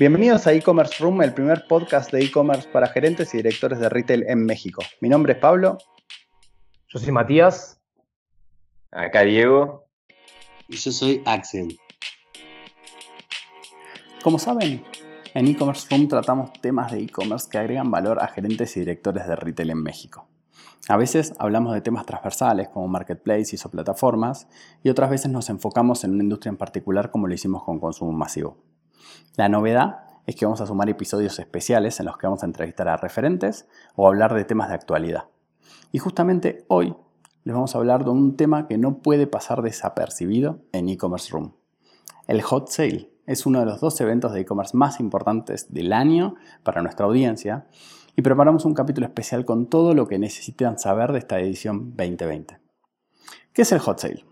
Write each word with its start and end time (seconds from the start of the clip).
Bienvenidos 0.00 0.46
a 0.46 0.54
E-Commerce 0.54 0.94
Room, 1.04 1.20
el 1.20 1.34
primer 1.34 1.66
podcast 1.68 2.10
de 2.10 2.24
e-commerce 2.24 2.66
para 2.70 2.86
gerentes 2.86 3.34
y 3.34 3.36
directores 3.36 3.80
de 3.80 3.90
retail 3.90 4.24
en 4.28 4.46
México. 4.46 4.82
Mi 5.02 5.10
nombre 5.10 5.34
es 5.34 5.38
Pablo. 5.38 5.76
Yo 6.88 6.98
soy 6.98 7.12
Matías. 7.12 7.78
Acá 8.90 9.20
Diego. 9.24 9.84
Y 10.68 10.76
yo 10.76 10.90
soy 10.90 11.22
Axel. 11.26 11.78
Como 14.24 14.38
saben, 14.38 14.82
en 15.34 15.48
E-Commerce 15.48 15.86
Room 15.90 16.08
tratamos 16.08 16.50
temas 16.62 16.92
de 16.92 17.00
e-commerce 17.00 17.50
que 17.50 17.58
agregan 17.58 17.90
valor 17.90 18.22
a 18.22 18.28
gerentes 18.28 18.74
y 18.78 18.80
directores 18.80 19.26
de 19.26 19.36
retail 19.36 19.68
en 19.68 19.82
México. 19.82 20.26
A 20.88 20.96
veces 20.96 21.34
hablamos 21.38 21.74
de 21.74 21.82
temas 21.82 22.06
transversales 22.06 22.70
como 22.70 22.88
marketplace 22.88 23.54
o 23.62 23.68
plataformas 23.68 24.48
y 24.82 24.88
otras 24.88 25.10
veces 25.10 25.30
nos 25.30 25.50
enfocamos 25.50 26.04
en 26.04 26.12
una 26.12 26.22
industria 26.22 26.48
en 26.48 26.56
particular 26.56 27.10
como 27.10 27.26
lo 27.26 27.34
hicimos 27.34 27.64
con 27.64 27.78
consumo 27.78 28.12
masivo. 28.12 28.69
La 29.36 29.48
novedad 29.48 30.00
es 30.26 30.36
que 30.36 30.44
vamos 30.44 30.60
a 30.60 30.66
sumar 30.66 30.88
episodios 30.88 31.38
especiales 31.38 31.98
en 32.00 32.06
los 32.06 32.16
que 32.16 32.26
vamos 32.26 32.42
a 32.42 32.46
entrevistar 32.46 32.88
a 32.88 32.96
referentes 32.96 33.66
o 33.96 34.06
hablar 34.06 34.34
de 34.34 34.44
temas 34.44 34.68
de 34.68 34.74
actualidad. 34.74 35.24
Y 35.92 35.98
justamente 35.98 36.64
hoy 36.68 36.94
les 37.44 37.54
vamos 37.54 37.74
a 37.74 37.78
hablar 37.78 38.04
de 38.04 38.10
un 38.10 38.36
tema 38.36 38.68
que 38.68 38.78
no 38.78 38.98
puede 38.98 39.26
pasar 39.26 39.62
desapercibido 39.62 40.60
en 40.72 40.88
e-commerce 40.88 41.32
room. 41.32 41.54
El 42.26 42.42
hot 42.42 42.68
sale 42.68 43.10
es 43.26 43.46
uno 43.46 43.60
de 43.60 43.66
los 43.66 43.80
dos 43.80 44.00
eventos 44.00 44.32
de 44.32 44.40
e-commerce 44.40 44.76
más 44.76 45.00
importantes 45.00 45.72
del 45.72 45.92
año 45.92 46.36
para 46.62 46.82
nuestra 46.82 47.06
audiencia 47.06 47.66
y 48.14 48.22
preparamos 48.22 48.64
un 48.64 48.74
capítulo 48.74 49.06
especial 49.06 49.44
con 49.44 49.68
todo 49.68 49.94
lo 49.94 50.06
que 50.06 50.18
necesitan 50.18 50.78
saber 50.78 51.12
de 51.12 51.20
esta 51.20 51.40
edición 51.40 51.96
2020. 51.96 52.58
¿Qué 53.52 53.62
es 53.62 53.72
el 53.72 53.78
hot 53.78 53.98
sale? 53.98 54.24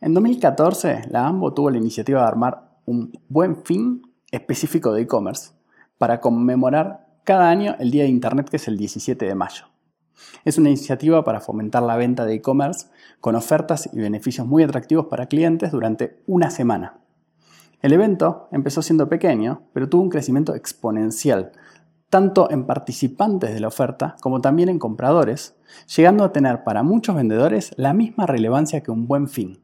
En 0.00 0.14
2014, 0.14 1.08
la 1.10 1.26
AMBO 1.26 1.52
tuvo 1.52 1.70
la 1.70 1.78
iniciativa 1.78 2.20
de 2.20 2.26
armar 2.26 2.78
un 2.84 3.12
buen 3.28 3.64
fin 3.64 4.02
específico 4.30 4.92
de 4.92 5.02
e-commerce 5.02 5.52
para 5.98 6.20
conmemorar 6.20 7.06
cada 7.24 7.48
año 7.48 7.76
el 7.78 7.90
Día 7.90 8.04
de 8.04 8.08
Internet 8.08 8.48
que 8.48 8.56
es 8.56 8.68
el 8.68 8.76
17 8.76 9.24
de 9.24 9.34
mayo. 9.34 9.66
Es 10.44 10.58
una 10.58 10.68
iniciativa 10.68 11.24
para 11.24 11.40
fomentar 11.40 11.82
la 11.82 11.96
venta 11.96 12.24
de 12.24 12.34
e-commerce 12.34 12.86
con 13.20 13.34
ofertas 13.34 13.88
y 13.92 13.98
beneficios 13.98 14.46
muy 14.46 14.62
atractivos 14.62 15.06
para 15.06 15.26
clientes 15.26 15.72
durante 15.72 16.22
una 16.26 16.50
semana. 16.50 17.00
El 17.82 17.92
evento 17.92 18.48
empezó 18.52 18.82
siendo 18.82 19.08
pequeño, 19.08 19.62
pero 19.72 19.88
tuvo 19.88 20.02
un 20.02 20.10
crecimiento 20.10 20.54
exponencial, 20.54 21.52
tanto 22.08 22.50
en 22.50 22.66
participantes 22.66 23.52
de 23.52 23.60
la 23.60 23.68
oferta 23.68 24.16
como 24.22 24.40
también 24.40 24.68
en 24.68 24.78
compradores, 24.78 25.56
llegando 25.94 26.24
a 26.24 26.32
tener 26.32 26.64
para 26.64 26.82
muchos 26.82 27.16
vendedores 27.16 27.74
la 27.76 27.92
misma 27.92 28.26
relevancia 28.26 28.82
que 28.82 28.90
un 28.90 29.06
buen 29.06 29.28
fin. 29.28 29.60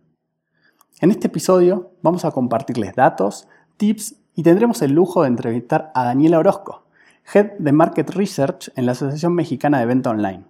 En 1.01 1.11
este 1.11 1.29
episodio 1.29 1.93
vamos 2.03 2.25
a 2.25 2.31
compartirles 2.31 2.95
datos, 2.95 3.49
tips 3.77 4.22
y 4.35 4.43
tendremos 4.43 4.83
el 4.83 4.93
lujo 4.93 5.23
de 5.23 5.29
entrevistar 5.29 5.91
a 5.95 6.05
Daniela 6.05 6.39
Orozco, 6.39 6.85
Head 7.33 7.53
de 7.59 7.73
Market 7.73 8.11
Research 8.11 8.71
en 8.77 8.87
la 8.87 8.93
Asociación 8.93 9.35
Mexicana 9.35 9.81
de 9.81 9.87
Venta 9.87 10.11
Online. 10.11 10.45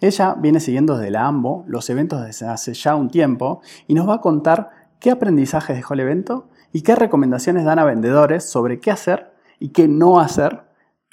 Ella 0.00 0.34
viene 0.38 0.60
siguiendo 0.60 0.96
desde 0.96 1.10
la 1.10 1.26
AMBO 1.26 1.64
los 1.66 1.88
eventos 1.90 2.24
desde 2.24 2.46
hace 2.46 2.74
ya 2.74 2.94
un 2.94 3.10
tiempo 3.10 3.60
y 3.86 3.94
nos 3.94 4.08
va 4.08 4.14
a 4.14 4.20
contar 4.20 4.70
qué 5.00 5.10
aprendizajes 5.10 5.76
dejó 5.76 5.94
el 5.94 6.00
evento 6.00 6.48
y 6.72 6.82
qué 6.82 6.94
recomendaciones 6.94 7.64
dan 7.64 7.78
a 7.78 7.84
vendedores 7.84 8.48
sobre 8.48 8.80
qué 8.80 8.90
hacer 8.90 9.32
y 9.58 9.70
qué 9.70 9.88
no 9.88 10.20
hacer 10.20 10.62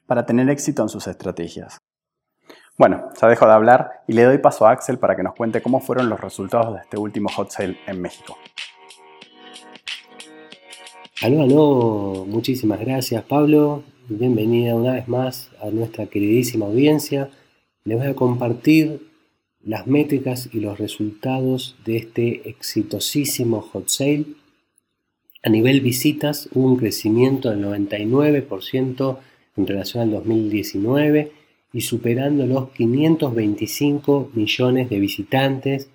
para 0.08 0.26
tener 0.26 0.50
éxito 0.50 0.84
en 0.84 0.90
sus 0.90 1.08
estrategias. 1.08 1.78
Bueno, 2.78 3.10
ya 3.22 3.28
dejo 3.28 3.46
de 3.46 3.54
hablar 3.54 4.02
y 4.08 4.14
le 4.14 4.24
doy 4.24 4.40
paso 4.40 4.66
a 4.66 4.72
Axel 4.72 4.98
para 4.98 5.16
que 5.16 5.24
nos 5.24 5.36
cuente 5.36 5.62
cómo 5.62 5.80
fueron 5.80 6.10
los 6.10 6.20
resultados 6.20 6.74
de 6.74 6.82
este 6.82 6.98
último 6.98 7.30
hot 7.30 7.52
sale 7.52 7.78
en 7.86 8.02
México. 8.02 8.36
Aló, 11.24 11.42
aló, 11.42 12.26
muchísimas 12.28 12.82
gracias 12.82 13.24
Pablo, 13.24 13.86
bienvenida 14.10 14.76
una 14.76 14.96
vez 14.96 15.08
más 15.08 15.52
a 15.62 15.70
nuestra 15.70 16.08
queridísima 16.08 16.66
audiencia. 16.66 17.30
Les 17.86 17.98
voy 17.98 18.08
a 18.08 18.14
compartir 18.14 19.08
las 19.64 19.88
métricas 19.88 20.50
y 20.52 20.60
los 20.60 20.78
resultados 20.80 21.78
de 21.86 21.96
este 21.96 22.50
exitosísimo 22.50 23.62
hot 23.62 23.88
sale. 23.88 24.26
A 25.44 25.50
nivel 25.50 25.80
visitas 25.80 26.50
un 26.56 26.76
crecimiento 26.76 27.52
del 27.52 27.64
99% 27.64 29.18
en 29.56 29.66
relación 29.66 30.04
al 30.04 30.12
2019 30.12 31.32
y 31.72 31.80
superando 31.80 32.46
los 32.46 32.72
525 32.72 34.32
millones 34.34 34.90
de 34.90 35.00
visitantes, 35.00 35.90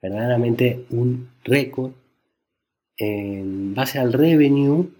verdaderamente 0.00 0.84
un 0.90 1.28
récord. 1.42 1.90
En 3.00 3.74
base 3.74 3.98
al 3.98 4.12
revenue, 4.12 4.90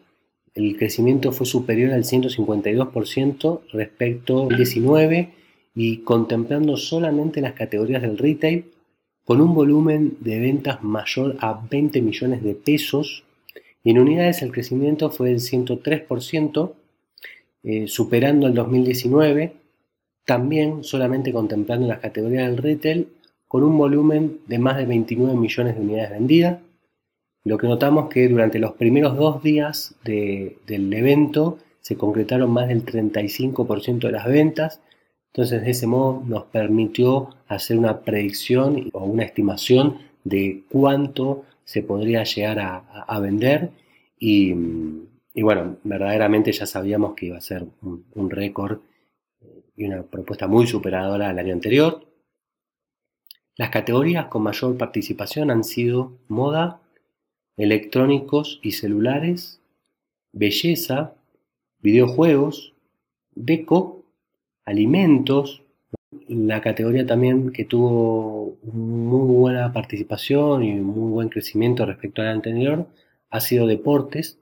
el 0.55 0.79
crecimiento 0.79 1.33
fue 1.33 1.45
superior 1.45 1.93
al 1.93 2.05
152% 2.05 3.61
respecto 3.73 4.49
al 4.49 4.57
19 4.57 5.29
y 5.75 5.99
contemplando 5.99 6.79
solamente 6.79 7.43
las 7.43 7.53
categorías 7.53 8.01
del 8.01 8.17
retail, 8.17 8.65
con 9.27 9.43
un 9.43 9.55
volumen 9.55 10.17
de 10.21 10.41
ventas 10.41 10.83
mayor 10.83 11.37
a 11.41 11.61
20 11.71 12.01
millones 12.01 12.43
de 12.43 12.55
pesos 12.55 13.23
y 13.85 13.91
en 13.91 13.99
unidades 13.99 14.41
el 14.41 14.51
crecimiento 14.51 15.11
fue 15.11 15.29
del 15.29 15.41
103%, 15.41 16.73
eh, 17.63 17.87
superando 17.87 18.47
el 18.47 18.55
2019, 18.55 19.53
también 20.25 20.85
solamente 20.85 21.35
contemplando 21.35 21.87
las 21.87 21.99
categorías 21.99 22.49
del 22.49 22.57
retail, 22.57 23.09
con 23.47 23.63
un 23.63 23.77
volumen 23.77 24.39
de 24.47 24.59
más 24.59 24.79
de 24.79 24.87
29 24.87 25.39
millones 25.39 25.75
de 25.75 25.83
unidades 25.83 26.11
vendidas. 26.13 26.61
Lo 27.45 27.57
que 27.57 27.67
notamos 27.67 28.11
que 28.11 28.29
durante 28.29 28.59
los 28.59 28.73
primeros 28.73 29.17
dos 29.17 29.43
días 29.43 29.95
del 30.05 30.93
evento 30.93 31.59
se 31.81 31.97
concretaron 31.97 32.51
más 32.51 32.69
del 32.69 32.85
35% 32.85 34.01
de 34.01 34.13
las 34.13 34.27
ventas, 34.27 34.81
entonces 35.33 35.63
de 35.63 35.71
ese 35.71 35.87
modo 35.87 36.23
nos 36.27 36.45
permitió 36.45 37.31
hacer 37.49 37.79
una 37.79 38.01
predicción 38.01 38.91
o 38.93 39.05
una 39.05 39.23
estimación 39.23 39.99
de 40.25 40.65
cuánto 40.69 41.45
se 41.65 41.83
podría 41.83 42.25
llegar 42.25 42.59
a, 42.61 43.21
vender 43.21 43.71
y, 44.19 44.53
bueno, 45.41 45.77
verdaderamente 45.85 46.53
ya 46.53 46.67
sabíamos 46.67 47.15
que 47.15 47.27
iba 47.27 47.39
a 47.39 47.41
ser 47.41 47.65
un, 47.81 48.31
récord 48.31 48.81
y 49.77 49.85
una 49.87 50.03
propuesta 50.03 50.49
muy 50.49 50.67
superadora 50.67 51.31
al 51.31 51.39
año 51.39 51.55
anterior. 51.55 52.05
Las 53.57 53.71
categorías 53.71 54.27
con 54.27 54.43
mayor 54.43 54.77
participación 54.77 55.51
han 55.51 55.65
sido 55.65 56.19
moda, 56.29 56.81
electrónicos 57.61 58.59
y 58.63 58.73
celulares, 58.73 59.61
belleza, 60.33 61.15
videojuegos, 61.81 62.75
deco, 63.35 64.05
alimentos, 64.65 65.63
la 66.27 66.61
categoría 66.61 67.07
también 67.07 67.53
que 67.53 67.65
tuvo 67.65 68.57
muy 68.63 69.27
buena 69.37 69.73
participación 69.73 70.65
y 70.65 70.75
muy 70.75 71.13
buen 71.13 71.29
crecimiento 71.29 71.85
respecto 71.85 72.23
al 72.23 72.29
anterior 72.29 72.87
ha 73.29 73.41
sido 73.41 73.67
deportes, 73.67 74.39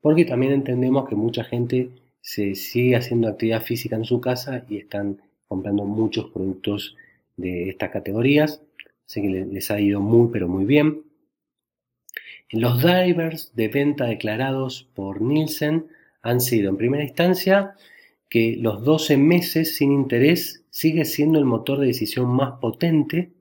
porque 0.00 0.24
también 0.24 0.52
entendemos 0.52 1.08
que 1.08 1.16
mucha 1.16 1.44
gente 1.44 1.90
se 2.20 2.54
sigue 2.54 2.96
haciendo 2.96 3.28
actividad 3.28 3.62
física 3.62 3.96
en 3.96 4.04
su 4.04 4.20
casa 4.20 4.64
y 4.68 4.76
están 4.76 5.22
comprando 5.48 5.84
muchos 5.84 6.26
productos 6.26 6.96
de 7.36 7.70
estas 7.70 7.90
categorías, 7.90 8.62
así 9.06 9.22
que 9.22 9.28
les 9.28 9.70
ha 9.70 9.80
ido 9.80 10.00
muy 10.00 10.28
pero 10.30 10.48
muy 10.48 10.66
bien. 10.66 11.07
Los 12.50 12.82
drivers 12.82 13.54
de 13.54 13.68
venta 13.68 14.06
declarados 14.06 14.88
por 14.94 15.20
Nielsen 15.20 15.88
han 16.22 16.40
sido 16.40 16.70
en 16.70 16.78
primera 16.78 17.04
instancia 17.04 17.74
que 18.30 18.56
los 18.58 18.84
12 18.84 19.16
meses 19.16 19.76
sin 19.76 19.92
interés 19.92 20.64
sigue 20.70 21.04
siendo 21.04 21.38
el 21.38 21.44
motor 21.44 21.78
de 21.80 21.88
decisión 21.88 22.28
más 22.28 22.58
potente 22.60 23.32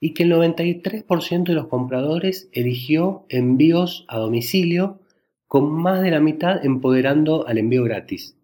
y 0.00 0.14
que 0.14 0.24
el 0.24 0.32
93% 0.32 1.44
de 1.44 1.54
los 1.54 1.68
compradores 1.68 2.48
eligió 2.52 3.24
envíos 3.28 4.04
a 4.08 4.18
domicilio 4.18 5.00
con 5.46 5.70
más 5.70 6.02
de 6.02 6.10
la 6.10 6.18
mitad 6.18 6.64
empoderando 6.64 7.46
al 7.46 7.58
envío 7.58 7.84
gratis. 7.84 8.36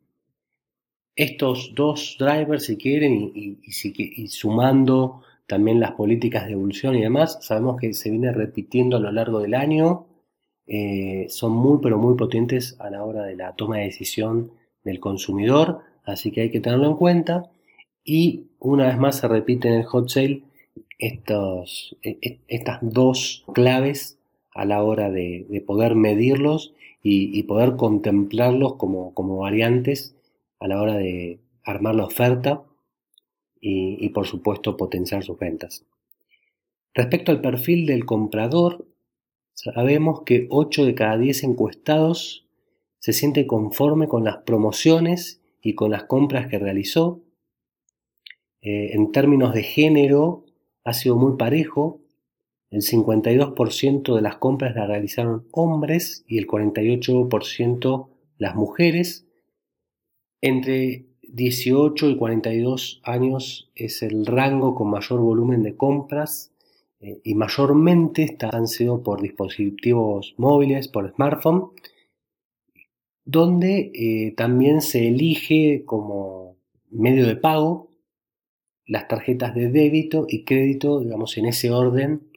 Estos 1.16 1.72
dos 1.74 2.16
drivers, 2.20 2.66
si 2.66 2.76
quieren, 2.76 3.32
y, 3.34 4.28
sumando 4.28 5.22
también 5.48 5.80
las 5.80 5.92
políticas 5.92 6.46
de 6.46 6.52
evolución 6.52 6.94
y 6.94 7.00
demás, 7.00 7.38
sabemos 7.40 7.80
que 7.80 7.94
se 7.94 8.10
viene 8.10 8.32
repitiendo 8.32 8.98
a 8.98 9.00
lo 9.00 9.10
largo 9.10 9.40
del 9.40 9.54
año, 9.54 10.06
eh, 10.66 11.26
son 11.30 11.52
muy 11.52 11.78
pero 11.82 11.98
muy 11.98 12.16
potentes 12.16 12.76
a 12.78 12.90
la 12.90 13.02
hora 13.02 13.24
de 13.24 13.34
la 13.34 13.56
toma 13.56 13.78
de 13.78 13.84
decisión 13.84 14.52
del 14.84 15.00
consumidor, 15.00 15.80
así 16.04 16.30
que 16.30 16.42
hay 16.42 16.50
que 16.50 16.60
tenerlo 16.60 16.86
en 16.86 16.96
cuenta. 16.96 17.50
Y 18.04 18.48
una 18.58 18.86
vez 18.86 18.98
más 18.98 19.16
se 19.16 19.28
repite 19.28 19.68
en 19.68 19.74
el 19.74 19.84
hot 19.84 20.10
sale 20.10 20.42
estos, 20.98 21.96
e, 22.02 22.18
e, 22.20 22.40
estas 22.48 22.78
dos 22.82 23.44
claves 23.54 24.18
a 24.54 24.66
la 24.66 24.82
hora 24.82 25.10
de, 25.10 25.64
poder 25.66 25.94
medirlos 25.94 26.74
y, 27.02 27.42
poder 27.44 27.76
contemplarlos 27.76 28.74
como, 28.74 29.14
como, 29.14 29.38
variantes 29.38 30.14
a 30.60 30.68
la 30.68 30.82
hora 30.82 30.96
de 30.96 31.38
armar 31.64 31.94
la 31.94 32.04
oferta 32.04 32.64
y, 33.60 34.08
por 34.10 34.26
supuesto 34.26 34.76
potenciar 34.76 35.22
sus 35.24 35.38
ventas. 35.38 35.84
Respecto 36.94 37.32
al 37.32 37.40
perfil 37.40 37.86
del 37.86 38.04
comprador, 38.04 38.86
sabemos 39.54 40.22
que 40.22 40.46
8 40.50 40.84
de 40.84 40.94
cada 40.94 41.18
10 41.18 41.44
encuestados 41.44 42.46
se 42.98 43.12
siente 43.12 43.46
conforme 43.46 44.08
con 44.08 44.24
las 44.24 44.38
promociones 44.38 45.40
y 45.62 45.74
con 45.74 45.90
las 45.90 46.04
compras 46.04 46.48
que 46.48 46.58
realizó. 46.58 47.22
Eh, 48.60 48.90
en 48.92 49.12
términos 49.12 49.54
de 49.54 49.62
género, 49.62 50.44
ha 50.84 50.92
sido 50.92 51.16
muy 51.16 51.36
parejo. 51.36 52.00
El 52.70 52.82
52% 52.82 54.14
de 54.14 54.22
las 54.22 54.36
compras 54.36 54.74
las 54.74 54.88
realizaron 54.88 55.46
hombres 55.52 56.24
y 56.26 56.38
el 56.38 56.46
48% 56.46 58.08
las 58.38 58.54
mujeres. 58.54 59.26
Entre 60.40 61.07
18 61.28 62.10
y 62.10 62.16
42 62.16 63.00
años 63.04 63.70
es 63.74 64.02
el 64.02 64.26
rango 64.26 64.74
con 64.74 64.90
mayor 64.90 65.20
volumen 65.20 65.62
de 65.62 65.76
compras 65.76 66.52
eh, 67.00 67.20
y 67.22 67.34
mayormente 67.34 68.36
han 68.52 68.66
sido 68.66 69.02
por 69.02 69.20
dispositivos 69.20 70.34
móviles, 70.36 70.88
por 70.88 71.12
smartphone, 71.14 71.70
donde 73.24 73.92
eh, 73.94 74.34
también 74.36 74.80
se 74.80 75.06
elige 75.06 75.84
como 75.84 76.56
medio 76.90 77.26
de 77.26 77.36
pago 77.36 77.90
las 78.86 79.06
tarjetas 79.06 79.54
de 79.54 79.68
débito 79.70 80.26
y 80.26 80.44
crédito, 80.44 81.00
digamos, 81.00 81.36
en 81.36 81.44
ese 81.44 81.70
orden, 81.70 82.30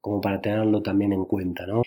como 0.00 0.20
para 0.20 0.40
tenerlo 0.40 0.82
también 0.82 1.12
en 1.12 1.24
cuenta. 1.24 1.66
¿no? 1.66 1.82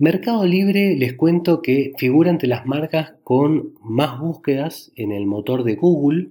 Mercado 0.00 0.44
Libre 0.46 0.96
les 0.96 1.12
cuento 1.12 1.60
que 1.60 1.92
figura 1.98 2.30
entre 2.30 2.48
las 2.48 2.64
marcas 2.64 3.12
con 3.22 3.74
más 3.82 4.18
búsquedas 4.18 4.92
en 4.96 5.12
el 5.12 5.26
motor 5.26 5.62
de 5.62 5.74
Google. 5.74 6.30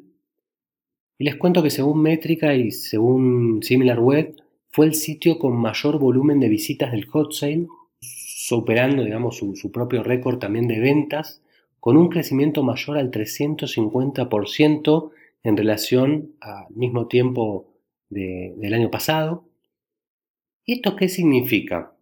Y 1.19 1.25
les 1.25 1.36
cuento 1.36 1.62
que 1.62 1.69
según 1.69 2.01
Métrica 2.01 2.56
y 2.56 2.71
según 2.71 3.62
SimilarWeb, 3.62 4.42
fue 4.71 4.88
el 4.88 4.95
sitio 4.95 5.38
con 5.38 5.56
mayor 5.56 6.00
volumen 6.00 6.39
de 6.39 6.50
visitas 6.50 6.92
del 6.92 7.06
hot 7.06 7.31
sale, 7.31 7.68
superando 8.01 9.04
digamos, 9.04 9.38
su, 9.38 9.71
propio 9.71 10.01
récord 10.01 10.39
también 10.39 10.68
de 10.68 10.80
ventas, 10.80 11.44
con 11.80 11.95
un 11.95 12.10
crecimiento 12.10 12.63
mayor 12.63 12.98
al 12.98 13.12
350% 13.12 15.12
en 15.44 15.57
relación 15.57 16.31
al 16.42 16.74
mismo 16.74 17.06
tiempo 17.06 17.68
del 18.10 18.74
año 18.74 18.89
pasado. 18.89 19.44
¿Y 20.66 20.74
esto 20.74 20.95
qué 20.95 21.07
significa? 21.07 21.94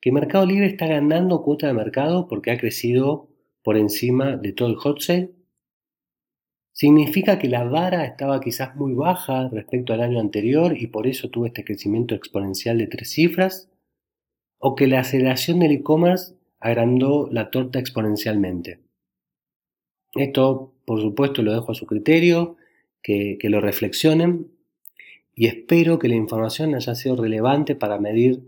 Que 0.00 0.12
Mercado 0.12 0.46
Libre 0.46 0.66
está 0.66 0.86
ganando 0.86 1.42
cuota 1.42 1.66
de 1.66 1.72
mercado 1.72 2.28
porque 2.28 2.50
ha 2.50 2.58
crecido 2.58 3.28
por 3.62 3.76
encima 3.76 4.36
de 4.36 4.52
todo 4.52 4.68
el 4.68 4.76
hot 4.76 5.00
sale. 5.00 5.32
Significa 6.72 7.38
que 7.38 7.48
la 7.48 7.64
vara 7.64 8.04
estaba 8.04 8.40
quizás 8.40 8.76
muy 8.76 8.94
baja 8.94 9.48
respecto 9.48 9.92
al 9.92 10.00
año 10.00 10.20
anterior 10.20 10.76
y 10.78 10.86
por 10.86 11.08
eso 11.08 11.28
tuvo 11.28 11.46
este 11.46 11.64
crecimiento 11.64 12.14
exponencial 12.14 12.78
de 12.78 12.86
tres 12.86 13.10
cifras. 13.10 13.68
O 14.60 14.74
que 14.74 14.86
la 14.86 15.00
aceleración 15.00 15.60
del 15.60 15.72
e-commerce 15.72 16.34
agrandó 16.60 17.28
la 17.30 17.50
torta 17.50 17.78
exponencialmente. 17.78 18.80
Esto, 20.14 20.74
por 20.84 21.00
supuesto, 21.00 21.42
lo 21.42 21.52
dejo 21.52 21.72
a 21.72 21.74
su 21.74 21.86
criterio, 21.86 22.56
que, 23.02 23.38
que 23.40 23.50
lo 23.50 23.60
reflexionen 23.60 24.50
y 25.40 25.46
espero 25.46 26.00
que 26.00 26.08
la 26.08 26.16
información 26.16 26.74
haya 26.74 26.96
sido 26.96 27.14
relevante 27.14 27.76
para 27.76 28.00
medir 28.00 28.42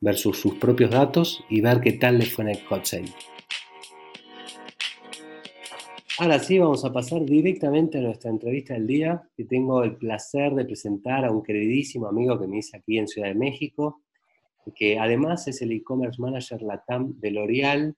versus 0.00 0.38
sus 0.38 0.54
propios 0.56 0.90
datos 0.90 1.44
y 1.48 1.60
ver 1.60 1.80
qué 1.80 1.92
tal 1.92 2.18
les 2.18 2.32
fue 2.32 2.44
en 2.44 2.50
el 2.50 2.64
hot 2.66 2.84
sale. 2.84 3.12
Ahora 6.18 6.38
sí, 6.38 6.58
vamos 6.58 6.82
a 6.84 6.92
pasar 6.92 7.26
directamente 7.26 7.98
a 7.98 8.00
nuestra 8.00 8.30
entrevista 8.30 8.72
del 8.72 8.86
día, 8.86 9.28
que 9.36 9.44
tengo 9.44 9.82
el 9.84 9.96
placer 9.96 10.54
de 10.54 10.64
presentar 10.64 11.26
a 11.26 11.30
un 11.30 11.42
queridísimo 11.42 12.06
amigo 12.08 12.40
que 12.40 12.46
me 12.46 12.58
hice 12.58 12.78
aquí 12.78 12.96
en 12.96 13.06
Ciudad 13.06 13.28
de 13.28 13.34
México, 13.34 14.00
que 14.74 14.98
además 14.98 15.46
es 15.46 15.60
el 15.60 15.72
e-commerce 15.72 16.20
manager 16.20 16.62
Latam 16.62 17.20
de 17.20 17.30
L'Oreal. 17.32 17.94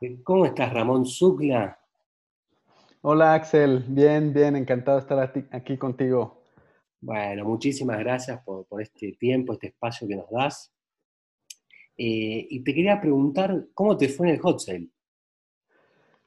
Eh, 0.00 0.22
¿Cómo 0.22 0.46
estás, 0.46 0.72
Ramón 0.72 1.04
Zucla? 1.04 1.80
Hola, 3.02 3.34
Axel. 3.34 3.84
Bien, 3.88 4.32
bien, 4.32 4.54
encantado 4.54 4.98
de 4.98 5.02
estar 5.02 5.48
aquí 5.50 5.76
contigo. 5.76 6.44
Bueno, 7.00 7.44
muchísimas 7.44 7.98
gracias 7.98 8.40
por, 8.44 8.66
por 8.66 8.82
este 8.82 9.12
tiempo, 9.18 9.52
este 9.52 9.68
espacio 9.68 10.06
que 10.06 10.14
nos 10.16 10.30
das. 10.30 10.72
Eh, 12.00 12.46
y 12.48 12.62
te 12.62 12.72
quería 12.72 13.00
preguntar, 13.00 13.66
¿cómo 13.74 13.96
te 13.96 14.08
fue 14.08 14.28
en 14.28 14.34
el 14.34 14.40
hot 14.40 14.60
sale? 14.60 14.88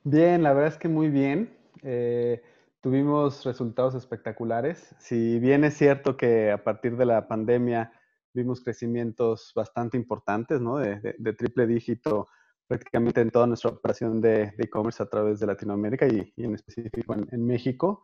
Bien, 0.03 0.44
la 0.44 0.51
verdad 0.51 0.73
es 0.73 0.77
que 0.77 0.89
muy 0.89 1.09
bien. 1.09 1.57
Eh, 1.81 2.41
tuvimos 2.81 3.45
resultados 3.45 3.95
espectaculares. 3.95 4.94
Si 5.00 5.39
bien 5.39 5.63
es 5.63 5.75
cierto 5.75 6.18
que 6.18 6.51
a 6.51 6.62
partir 6.62 6.97
de 6.97 7.06
la 7.06 7.27
pandemia 7.27 7.94
vimos 8.33 8.62
crecimientos 8.62 9.53
bastante 9.56 9.95
importantes, 9.95 10.59
¿no? 10.59 10.77
De, 10.77 11.33
triple 11.38 11.68
dígito 11.68 12.27
prácticamente 12.67 13.21
en 13.21 13.31
toda 13.31 13.47
nuestra 13.47 13.69
operación 13.69 14.21
de 14.21 14.53
e-commerce 14.57 15.03
a 15.03 15.09
través 15.09 15.39
de 15.39 15.47
Latinoamérica 15.47 16.07
y, 16.07 16.33
en 16.38 16.56
específico 16.56 17.13
en, 17.13 17.27
en, 17.31 17.45
México. 17.45 18.03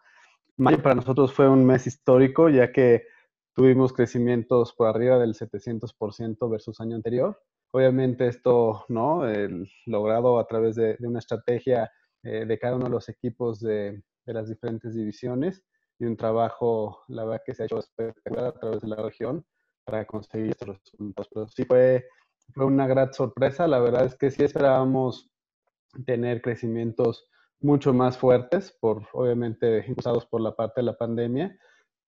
Mayo 0.58 0.82
para 0.82 0.96
nosotros 0.96 1.34
fue 1.34 1.50
un 1.50 1.66
mes 1.66 1.88
histórico, 1.88 2.50
ya 2.50 2.72
que 2.72 3.04
tuvimos 3.54 3.92
crecimientos 3.94 4.74
por 4.74 4.88
arriba 4.88 5.18
del 5.20 5.34
700% 5.34 6.50
versus 6.50 6.80
año 6.80 6.96
anterior. 6.96 7.42
Obviamente 7.78 8.26
esto, 8.26 8.86
¿no? 8.88 9.22
logrado 9.86 10.40
a 10.40 10.48
través 10.48 10.76
de, 10.78 10.98
una 11.02 11.20
estrategia 11.20 11.92
eh, 12.24 12.44
de 12.44 12.58
cada 12.58 12.76
uno 12.76 12.86
de 12.86 12.90
los 12.90 13.08
equipos 13.08 13.60
de, 13.60 14.02
las 14.26 14.50
diferentes 14.50 14.96
divisiones 14.96 15.64
y 16.00 16.06
un 16.06 16.18
trabajo, 16.18 17.04
la 17.08 17.24
verdad 17.24 17.44
que 17.46 17.54
se 17.54 17.62
ha 17.62 17.66
hecho 17.68 17.78
espectacular 17.78 18.46
a 18.46 18.54
través 18.54 18.82
de 18.82 18.88
la 18.88 18.96
región 18.96 19.46
para 19.86 20.06
conseguir 20.06 20.50
estos 20.50 20.70
resultados. 20.70 21.30
Pero 21.32 21.48
sí 21.50 21.66
fue, 21.66 22.08
fue 22.56 22.66
una 22.66 22.88
gran 22.88 23.14
sorpresa. 23.14 23.68
La 23.68 23.78
verdad 23.78 24.06
es 24.06 24.16
que 24.16 24.32
sí 24.32 24.44
esperábamos 24.44 25.30
tener 26.08 26.42
crecimientos 26.42 27.30
mucho 27.60 27.94
más 27.94 28.18
fuertes, 28.18 28.76
por 28.82 29.04
obviamente 29.14 29.86
impulsados 29.88 30.26
por 30.26 30.42
la 30.42 30.56
parte 30.56 30.82
de 30.82 30.86
la 30.86 30.98
pandemia, 30.98 31.56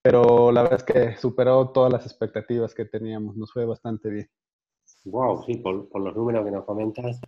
pero 0.01 0.51
la 0.51 0.63
verdad 0.63 0.79
es 0.79 0.83
que 0.83 1.17
superó 1.17 1.69
todas 1.69 1.93
las 1.93 2.07
expectativas 2.07 2.73
que 2.73 2.85
teníamos, 2.85 3.37
nos 3.37 3.53
fue 3.53 3.65
bastante 3.65 4.09
bien. 4.09 4.29
Wow, 5.05 5.43
sí, 5.43 5.55
por, 5.57 5.87
los 5.99 6.15
números 6.15 6.45
que 6.45 6.51
nos 6.51 6.65
comentas, 6.65 7.19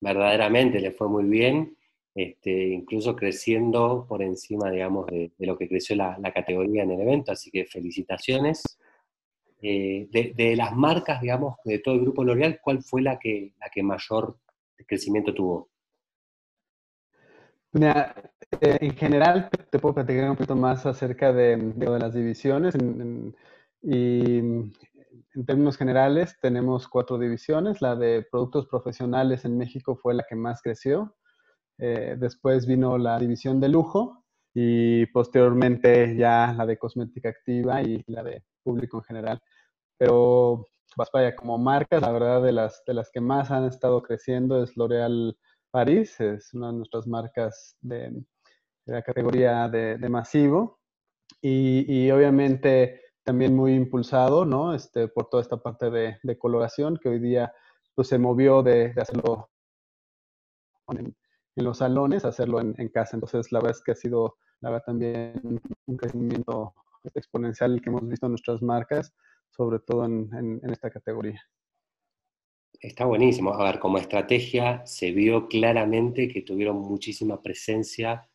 verdaderamente 0.00 0.80
le 0.80 0.90
fue 0.90 1.08
muy 1.08 1.24
bien, 1.24 1.76
este, 2.14 2.68
incluso 2.68 3.16
creciendo 3.16 4.06
por 4.08 4.22
encima, 4.22 4.70
digamos, 4.70 5.06
de, 5.06 5.32
lo 5.38 5.56
que 5.56 5.68
creció 5.68 5.96
la, 5.96 6.18
categoría 6.34 6.82
en 6.82 6.90
el 6.90 7.00
evento, 7.00 7.32
así 7.32 7.50
que 7.50 7.64
felicitaciones. 7.64 8.62
Eh, 9.64 10.08
de, 10.10 10.56
las 10.56 10.74
marcas, 10.76 11.20
digamos, 11.20 11.56
de 11.64 11.78
todo 11.78 11.94
el 11.94 12.00
grupo 12.00 12.24
L'Oreal, 12.24 12.60
¿cuál 12.60 12.82
fue 12.82 13.00
la 13.00 13.18
que, 13.18 13.54
la 13.60 13.70
que 13.70 13.82
mayor 13.82 14.36
crecimiento 14.86 15.32
tuvo? 15.32 15.68
Mira, 17.70 18.14
eh, 18.60 18.78
en 18.80 18.96
general 18.96 19.48
te 19.70 19.78
puedo 19.78 19.94
platicar 19.94 20.28
un 20.28 20.36
poquito 20.36 20.56
más 20.56 20.84
acerca 20.84 21.32
de, 21.32 21.56
de, 21.56 21.86
las 21.98 22.12
divisiones. 22.12 22.74
y 23.80 24.72
en 25.34 25.46
términos 25.46 25.76
generales, 25.76 26.36
tenemos 26.40 26.88
cuatro 26.88 27.18
divisiones. 27.18 27.82
La 27.82 27.96
de 27.96 28.26
productos 28.30 28.66
profesionales 28.66 29.44
en 29.44 29.58
México 29.58 29.96
fue 29.96 30.14
la 30.14 30.24
que 30.28 30.36
más 30.36 30.62
creció. 30.62 31.16
Eh, 31.78 32.16
después 32.18 32.66
vino 32.66 32.98
la 32.98 33.18
división 33.18 33.60
de 33.60 33.68
lujo 33.68 34.24
y 34.54 35.06
posteriormente 35.06 36.16
ya 36.16 36.54
la 36.56 36.66
de 36.66 36.78
cosmética 36.78 37.30
activa 37.30 37.82
y 37.82 38.04
la 38.06 38.22
de 38.22 38.44
público 38.62 38.98
en 38.98 39.04
general. 39.04 39.40
Pero, 39.98 40.66
pues 40.94 41.08
vaya, 41.12 41.34
como 41.34 41.58
marcas, 41.58 42.02
la 42.02 42.12
verdad 42.12 42.42
de 42.42 42.52
las, 42.52 42.82
de 42.86 42.94
las 42.94 43.10
que 43.10 43.20
más 43.20 43.50
han 43.50 43.64
estado 43.64 44.02
creciendo 44.02 44.62
es 44.62 44.76
L'Oréal 44.76 45.36
París, 45.70 46.20
es 46.20 46.52
una 46.54 46.68
de 46.68 46.74
nuestras 46.74 47.06
marcas 47.06 47.76
de, 47.80 48.12
la 48.86 49.02
categoría 49.02 49.68
de, 49.68 49.96
masivo. 50.08 50.80
Y, 51.40 51.84
y 51.88 52.10
obviamente 52.10 53.01
también 53.24 53.54
muy 53.54 53.74
impulsado, 53.74 54.44
¿no? 54.44 54.74
Este, 54.74 55.08
por 55.08 55.28
toda 55.28 55.42
esta 55.42 55.58
parte 55.58 55.90
de, 55.90 56.38
coloración 56.38 56.96
que 56.96 57.08
hoy 57.08 57.18
día 57.18 57.52
pues, 57.94 58.08
se 58.08 58.18
movió 58.18 58.62
de, 58.62 58.92
hacerlo 58.96 59.50
en, 60.88 61.16
los 61.56 61.78
salones 61.78 62.24
a 62.24 62.28
hacerlo 62.28 62.60
en, 62.60 62.88
casa. 62.88 63.16
Entonces, 63.16 63.52
la 63.52 63.60
verdad 63.60 63.76
es 63.76 63.82
que 63.82 63.92
ha 63.92 63.96
sido, 63.96 64.36
la 64.60 64.70
verdad, 64.70 64.84
también 64.86 65.60
un 65.86 65.96
crecimiento 65.96 66.74
exponencial 67.14 67.80
que 67.80 67.90
hemos 67.90 68.06
visto 68.06 68.26
en 68.26 68.32
nuestras 68.32 68.62
marcas, 68.62 69.14
sobre 69.50 69.78
todo 69.80 70.04
en, 70.04 70.60
esta 70.70 70.90
categoría. 70.90 71.40
Está 72.80 73.04
buenísimo. 73.04 73.54
A 73.54 73.64
ver, 73.64 73.78
como 73.78 73.98
estrategia 73.98 74.84
se 74.86 75.12
vio 75.12 75.46
claramente 75.46 76.28
que 76.28 76.42
tuvieron 76.42 76.78
muchísima 76.80 77.40
presencia 77.40 78.28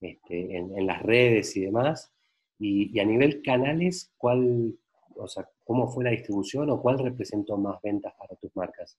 este, 0.00 0.56
en, 0.56 0.86
las 0.86 1.02
redes 1.02 1.56
y 1.56 1.62
demás. 1.62 2.14
Y, 2.58 2.98
a 2.98 3.04
nivel 3.04 3.42
canales, 3.42 4.12
¿cuál, 4.16 4.74
o 5.16 5.28
sea, 5.28 5.48
¿cómo 5.64 5.88
fue 5.88 6.04
la 6.04 6.10
distribución 6.10 6.70
o 6.70 6.80
cuál 6.80 6.98
representó 6.98 7.56
más 7.56 7.80
ventas 7.82 8.14
para 8.18 8.34
tus 8.36 8.54
marcas? 8.56 8.98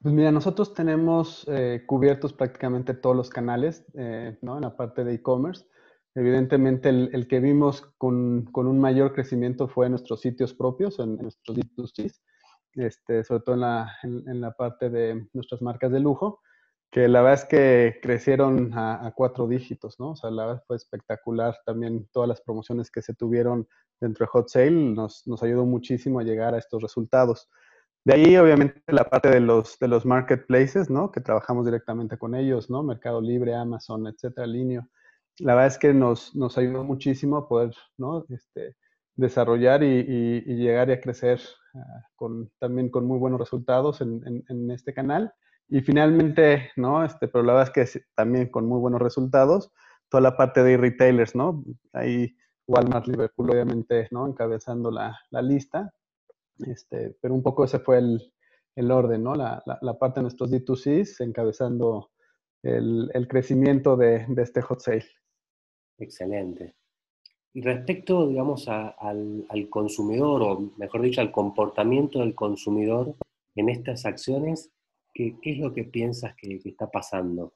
Pues 0.00 0.14
mira, 0.14 0.32
nosotros 0.32 0.74
tenemos 0.74 1.46
eh, 1.48 1.84
cubiertos 1.86 2.32
prácticamente 2.32 2.94
todos 2.94 3.14
los 3.14 3.30
canales, 3.30 3.84
eh, 3.94 4.36
¿no? 4.42 4.56
En 4.56 4.62
la 4.62 4.76
parte 4.76 5.04
de 5.04 5.14
e-commerce. 5.14 5.66
Evidentemente, 6.14 6.90
el, 6.90 7.26
que 7.26 7.40
vimos 7.40 7.82
con, 7.96 8.44
con, 8.52 8.66
un 8.66 8.78
mayor 8.78 9.14
crecimiento 9.14 9.66
fue 9.66 9.86
en 9.86 9.92
nuestros 9.92 10.20
sitios 10.20 10.52
propios, 10.52 10.98
en, 10.98 11.16
nuestros 11.16 11.56
D2Cs. 11.56 12.20
este, 12.74 13.24
sobre 13.24 13.40
todo 13.40 13.54
en 13.54 13.60
la, 13.62 13.92
en, 14.02 14.40
la 14.40 14.52
parte 14.52 14.90
de 14.90 15.26
nuestras 15.32 15.62
marcas 15.62 15.90
de 15.90 16.00
lujo, 16.00 16.40
que 16.92 17.08
la 17.08 17.22
verdad 17.22 17.40
es 17.40 17.44
que 17.46 17.98
crecieron 18.02 18.70
a, 18.74 19.10
cuatro 19.16 19.48
dígitos, 19.48 19.98
¿no? 19.98 20.10
O 20.10 20.16
sea, 20.16 20.30
la 20.30 20.44
verdad 20.44 20.64
fue 20.66 20.76
espectacular 20.76 21.58
también 21.64 22.06
todas 22.12 22.28
las 22.28 22.42
promociones 22.42 22.90
que 22.90 23.00
se 23.00 23.14
tuvieron 23.14 23.66
dentro 23.98 24.26
de 24.26 24.28
Hot 24.28 24.50
Sale, 24.50 24.70
nos, 24.70 25.24
ayudó 25.42 25.64
muchísimo 25.64 26.20
a 26.20 26.22
llegar 26.22 26.54
a 26.54 26.58
estos 26.58 26.82
resultados. 26.82 27.48
De 28.04 28.12
ahí, 28.12 28.36
obviamente, 28.36 28.82
la 28.88 29.04
parte 29.04 29.30
de 29.30 29.40
los, 29.40 29.78
marketplaces, 30.04 30.90
¿no? 30.90 31.10
Que 31.10 31.22
trabajamos 31.22 31.64
directamente 31.64 32.18
con 32.18 32.34
ellos, 32.34 32.68
¿no? 32.68 32.82
Mercado 32.82 33.22
Libre, 33.22 33.54
Amazon, 33.54 34.06
etcétera, 34.06 34.46
Linio. 34.46 34.86
La 35.38 35.54
verdad 35.54 35.68
es 35.68 35.78
que 35.78 35.94
nos, 35.94 36.34
ayudó 36.58 36.84
muchísimo 36.84 37.38
a 37.38 37.48
poder, 37.48 37.74
¿no? 37.96 38.26
Este, 38.28 38.76
desarrollar 39.16 39.82
y, 39.82 40.42
llegar 40.42 40.90
y 40.90 40.92
a 40.92 41.00
crecer 41.00 41.40
ah, 41.74 42.02
con, 42.16 42.50
también 42.58 42.90
con 42.90 43.06
muy 43.06 43.18
buenos 43.18 43.40
resultados 43.40 44.02
en, 44.02 44.70
este 44.70 44.92
canal. 44.92 45.32
Y 45.68 45.80
finalmente, 45.80 46.70
¿no? 46.76 47.04
Este, 47.04 47.28
pero 47.28 47.44
la 47.44 47.54
verdad 47.54 47.72
es 47.76 47.94
que 47.94 48.00
también 48.14 48.50
con 48.50 48.66
muy 48.66 48.78
buenos 48.78 49.00
resultados, 49.00 49.70
toda 50.08 50.20
la 50.20 50.36
parte 50.36 50.62
de 50.62 50.76
retailers, 50.76 51.34
¿no? 51.34 51.64
Ahí 51.92 52.36
Walmart, 52.66 53.06
Liverpool, 53.06 53.50
obviamente, 53.50 54.08
¿no? 54.10 54.26
Encabezando 54.26 54.90
la, 54.90 55.18
la 55.30 55.42
lista. 55.42 55.92
Este, 56.58 57.16
pero 57.20 57.34
un 57.34 57.42
poco 57.42 57.64
ese 57.64 57.78
fue 57.78 57.98
el, 57.98 58.32
el 58.76 58.90
orden, 58.90 59.22
¿no? 59.22 59.34
La, 59.34 59.62
la, 59.80 59.98
parte 59.98 60.20
de 60.20 60.22
nuestros 60.22 60.50
D2Cs 60.50 61.24
encabezando 61.24 62.10
el, 62.62 63.10
el 63.14 63.28
crecimiento 63.28 63.96
de, 63.96 64.24
de, 64.28 64.42
este 64.42 64.62
hot 64.62 64.80
sale. 64.80 65.06
Excelente. 65.98 66.74
Y 67.54 67.60
respecto, 67.60 68.28
digamos, 68.28 68.68
al, 68.68 69.46
al, 69.48 69.68
consumidor, 69.68 70.42
o 70.42 70.72
mejor 70.76 71.02
dicho, 71.02 71.20
al 71.20 71.32
comportamiento 71.32 72.20
del 72.20 72.34
consumidor 72.34 73.14
en 73.56 73.68
estas 73.68 74.06
acciones, 74.06 74.70
¿qué, 75.12 75.38
es 75.42 75.58
lo 75.58 75.72
que 75.72 75.84
piensas 75.84 76.34
que, 76.36 76.60
está 76.64 76.90
pasando? 76.90 77.54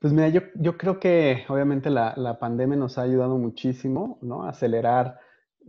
Pues 0.00 0.12
mira, 0.12 0.28
yo, 0.28 0.76
creo 0.76 1.00
que 1.00 1.44
obviamente 1.48 1.88
la, 1.90 2.38
pandemia 2.38 2.76
nos 2.76 2.98
ha 2.98 3.02
ayudado 3.02 3.38
muchísimo, 3.38 4.18
¿no? 4.20 4.44
A 4.44 4.50
acelerar 4.50 5.18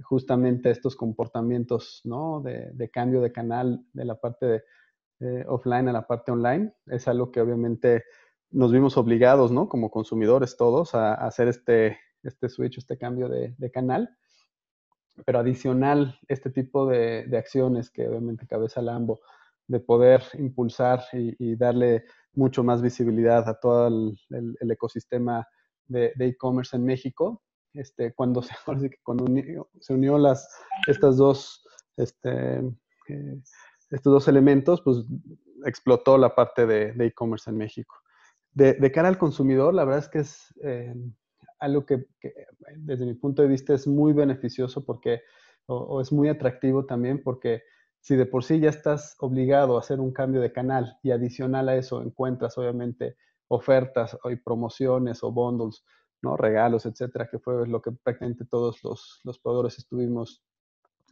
justamente 0.04 0.72
estos 0.72 0.96
comportamientos 0.96 2.02
¿no? 2.04 2.42
de, 2.42 2.72
de, 2.74 2.90
cambio 2.90 3.22
de 3.22 3.32
canal 3.32 3.86
de 3.94 4.04
la 4.04 4.20
parte 4.20 4.46
de, 4.46 4.64
offline 5.48 5.88
a 5.88 5.94
la 5.94 6.06
parte 6.06 6.32
online. 6.32 6.74
Es 6.88 7.08
algo 7.08 7.32
que 7.32 7.40
obviamente 7.40 8.04
nos 8.52 8.72
vimos 8.72 8.98
obligados, 8.98 9.52
¿no? 9.52 9.70
Como 9.70 9.92
consumidores 9.92 10.58
todos, 10.58 10.96
a, 10.96 11.14
hacer 11.14 11.48
este, 11.48 11.98
este 12.24 12.50
switch, 12.50 12.78
este 12.78 12.98
cambio 12.98 13.30
de, 13.30 13.56
de, 13.58 13.72
canal. 13.72 14.18
Pero 15.26 15.40
adicional, 15.40 16.20
este 16.28 16.50
tipo 16.50 16.88
de, 16.88 17.30
acciones 17.38 17.90
que 17.90 18.08
obviamente 18.08 18.48
cabeza 18.48 18.82
Lambo, 18.82 19.20
de 19.68 19.80
poder 19.80 20.24
impulsar 20.34 21.04
y, 21.14 21.56
darle 21.56 22.06
mucho 22.34 22.64
más 22.64 22.82
visibilidad 22.82 23.48
a 23.48 23.60
todo 23.60 23.88
el, 23.88 24.72
ecosistema 24.72 25.48
de 25.88 26.14
e-commerce 26.20 26.76
en 26.76 26.86
México, 26.86 27.42
este, 27.74 28.14
cuando, 28.14 28.42
se, 28.42 28.54
cuando 29.04 29.26
unió, 29.26 29.70
se 29.80 29.94
unió 29.94 30.18
las, 30.18 30.48
estas 30.88 31.18
dos, 31.18 31.66
este, 31.98 32.60
eh, 33.08 33.42
estos 33.90 34.14
dos 34.14 34.28
elementos, 34.28 34.82
pues 34.82 34.98
explotó 35.66 36.18
la 36.18 36.36
parte 36.36 36.66
de 36.66 37.06
e-commerce 37.06 37.50
en 37.50 37.58
México. 37.58 37.96
De, 38.56 38.90
cara 38.92 39.10
al 39.10 39.18
consumidor, 39.18 39.74
la 39.74 39.84
verdad 39.84 40.04
es 40.04 40.10
que 40.10 40.20
es 40.20 40.54
eh, 40.64 40.96
algo 41.60 41.86
que, 41.86 42.06
desde 42.78 43.06
mi 43.06 43.14
punto 43.14 43.42
de 43.42 43.50
vista 43.50 43.74
es 43.74 43.86
muy 43.86 44.14
beneficioso 44.14 44.86
porque, 44.86 45.22
o, 45.66 46.00
es 46.00 46.14
muy 46.14 46.30
atractivo 46.30 46.86
también 46.86 47.22
porque 47.22 47.64
si 48.06 48.16
de 48.16 48.28
por 48.28 48.44
sí 48.44 48.60
ya 48.60 48.70
estás 48.70 49.16
obligado 49.18 49.76
a 49.76 49.80
hacer 49.80 50.00
un 50.00 50.14
cambio 50.14 50.40
de 50.40 50.52
canal 50.52 51.00
y 51.02 51.10
adicional 51.10 51.70
a 51.70 51.76
eso 51.76 52.04
encuentras 52.04 52.56
obviamente 52.56 53.18
ofertas 53.48 54.16
y 54.26 54.36
promociones 54.36 55.24
o 55.24 55.32
bundles 55.32 55.84
¿no? 56.22 56.38
regalos, 56.38 56.86
etcétera, 56.86 57.28
que 57.32 57.40
fue 57.40 57.68
lo 57.68 57.82
que 57.82 57.92
prácticamente 57.92 58.46
todos 58.46 58.84
los, 58.84 59.22
los 59.24 59.40
proveedores 59.40 59.80
estuvimos 59.80 60.44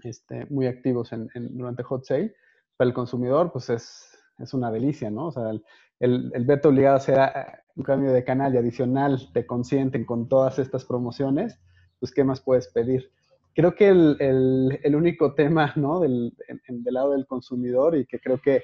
este, 0.04 0.46
muy 0.52 0.68
activos 0.68 1.10
durante 1.34 1.82
Hot 1.82 2.06
Sale. 2.06 2.36
Para 2.78 2.90
el 2.90 2.94
consumidor, 2.94 3.52
pues 3.52 3.72
es, 3.72 4.16
es 4.38 4.54
una 4.54 4.70
delicia, 4.70 5.10
¿no? 5.10 5.30
O 5.30 5.32
sea, 5.32 5.50
el, 5.50 6.32
el, 6.32 6.46
verte 6.46 6.68
obligado 6.68 6.94
a 6.94 6.98
hacer 6.98 7.20
ah, 7.20 7.64
un 7.76 7.84
cambio 7.84 8.14
de 8.14 8.24
canal 8.24 8.54
y 8.54 8.58
adicional 8.58 9.32
te 9.34 9.48
consienten 9.48 10.06
con 10.06 10.30
todas 10.30 10.60
estas 10.60 10.86
promociones, 10.86 11.60
pues 12.00 12.12
¿qué 12.12 12.24
más 12.24 12.40
puedes 12.40 12.68
pedir? 12.68 13.12
Creo 13.56 13.76
que 13.76 13.90
el, 13.90 14.18
el, 14.20 14.80
el 14.84 14.96
único 14.96 15.36
tema, 15.36 15.74
¿no? 15.76 16.00
Del, 16.00 16.34
del 16.68 16.94
lado 16.94 17.12
del 17.12 17.28
consumidor 17.28 17.96
y 17.96 18.06
que 18.06 18.20
creo 18.20 18.42
que, 18.42 18.64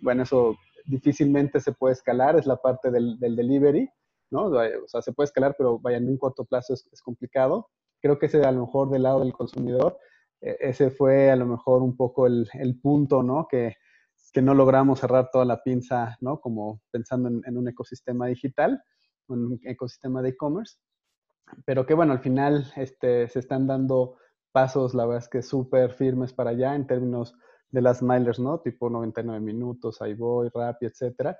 bueno, 0.00 0.22
eso 0.22 0.56
difícilmente 0.86 1.60
se 1.60 1.72
puede 1.72 1.92
escalar 1.92 2.38
es 2.38 2.46
la 2.46 2.56
parte 2.56 2.90
del, 2.90 3.18
del 3.18 3.36
delivery 3.36 3.90
¿no? 4.30 4.46
O 4.46 4.88
sea, 4.88 5.02
se 5.02 5.12
puede 5.12 5.26
escalar, 5.26 5.54
pero 5.56 5.78
vaya, 5.78 5.98
en 5.98 6.08
un 6.08 6.18
corto 6.18 6.44
plazo 6.44 6.74
es, 6.74 7.02
complicado. 7.02 7.70
Creo 8.00 8.18
que 8.18 8.26
ese 8.26 8.42
a 8.44 8.52
lo 8.52 8.62
mejor 8.66 8.90
del 8.90 9.02
lado 9.02 9.20
del 9.20 9.32
consumidor, 9.32 9.98
e, 10.40 10.56
ese 10.60 10.90
fue 10.90 11.30
a 11.30 11.36
lo 11.36 11.46
mejor 11.46 11.82
un 11.82 11.96
poco 11.96 12.26
el, 12.26 12.48
el 12.54 12.78
punto, 12.80 13.22
¿no? 13.22 13.46
Que, 13.48 13.76
que, 14.32 14.42
no 14.42 14.54
logramos 14.54 15.00
cerrar 15.00 15.30
toda 15.32 15.44
la 15.44 15.62
pinza, 15.62 16.16
¿no? 16.20 16.40
Como 16.40 16.82
pensando 16.90 17.28
en, 17.28 17.56
un 17.56 17.68
ecosistema 17.68 18.26
digital, 18.26 18.82
un 19.28 19.58
ecosistema 19.64 20.22
de 20.22 20.30
e-commerce. 20.30 20.76
Pero 21.64 21.86
que 21.86 21.94
bueno, 21.94 22.12
al 22.12 22.20
final 22.20 22.70
este, 22.76 23.28
se 23.28 23.38
están 23.38 23.66
dando 23.66 24.16
pasos, 24.58 24.94
la 24.94 25.06
verdad 25.06 25.22
es 25.22 25.28
que 25.28 25.42
súper 25.42 25.92
firmes 25.92 26.32
para 26.32 26.50
allá 26.50 26.74
en 26.74 26.86
términos 26.86 27.34
de 27.70 27.82
las 27.82 28.02
milers, 28.02 28.38
¿no? 28.38 28.60
Tipo 28.60 28.90
99 28.90 29.40
minutos, 29.40 30.00
ahí 30.02 30.14
voy, 30.14 30.48
Rappi, 30.52 30.86
etcétera 30.86 31.38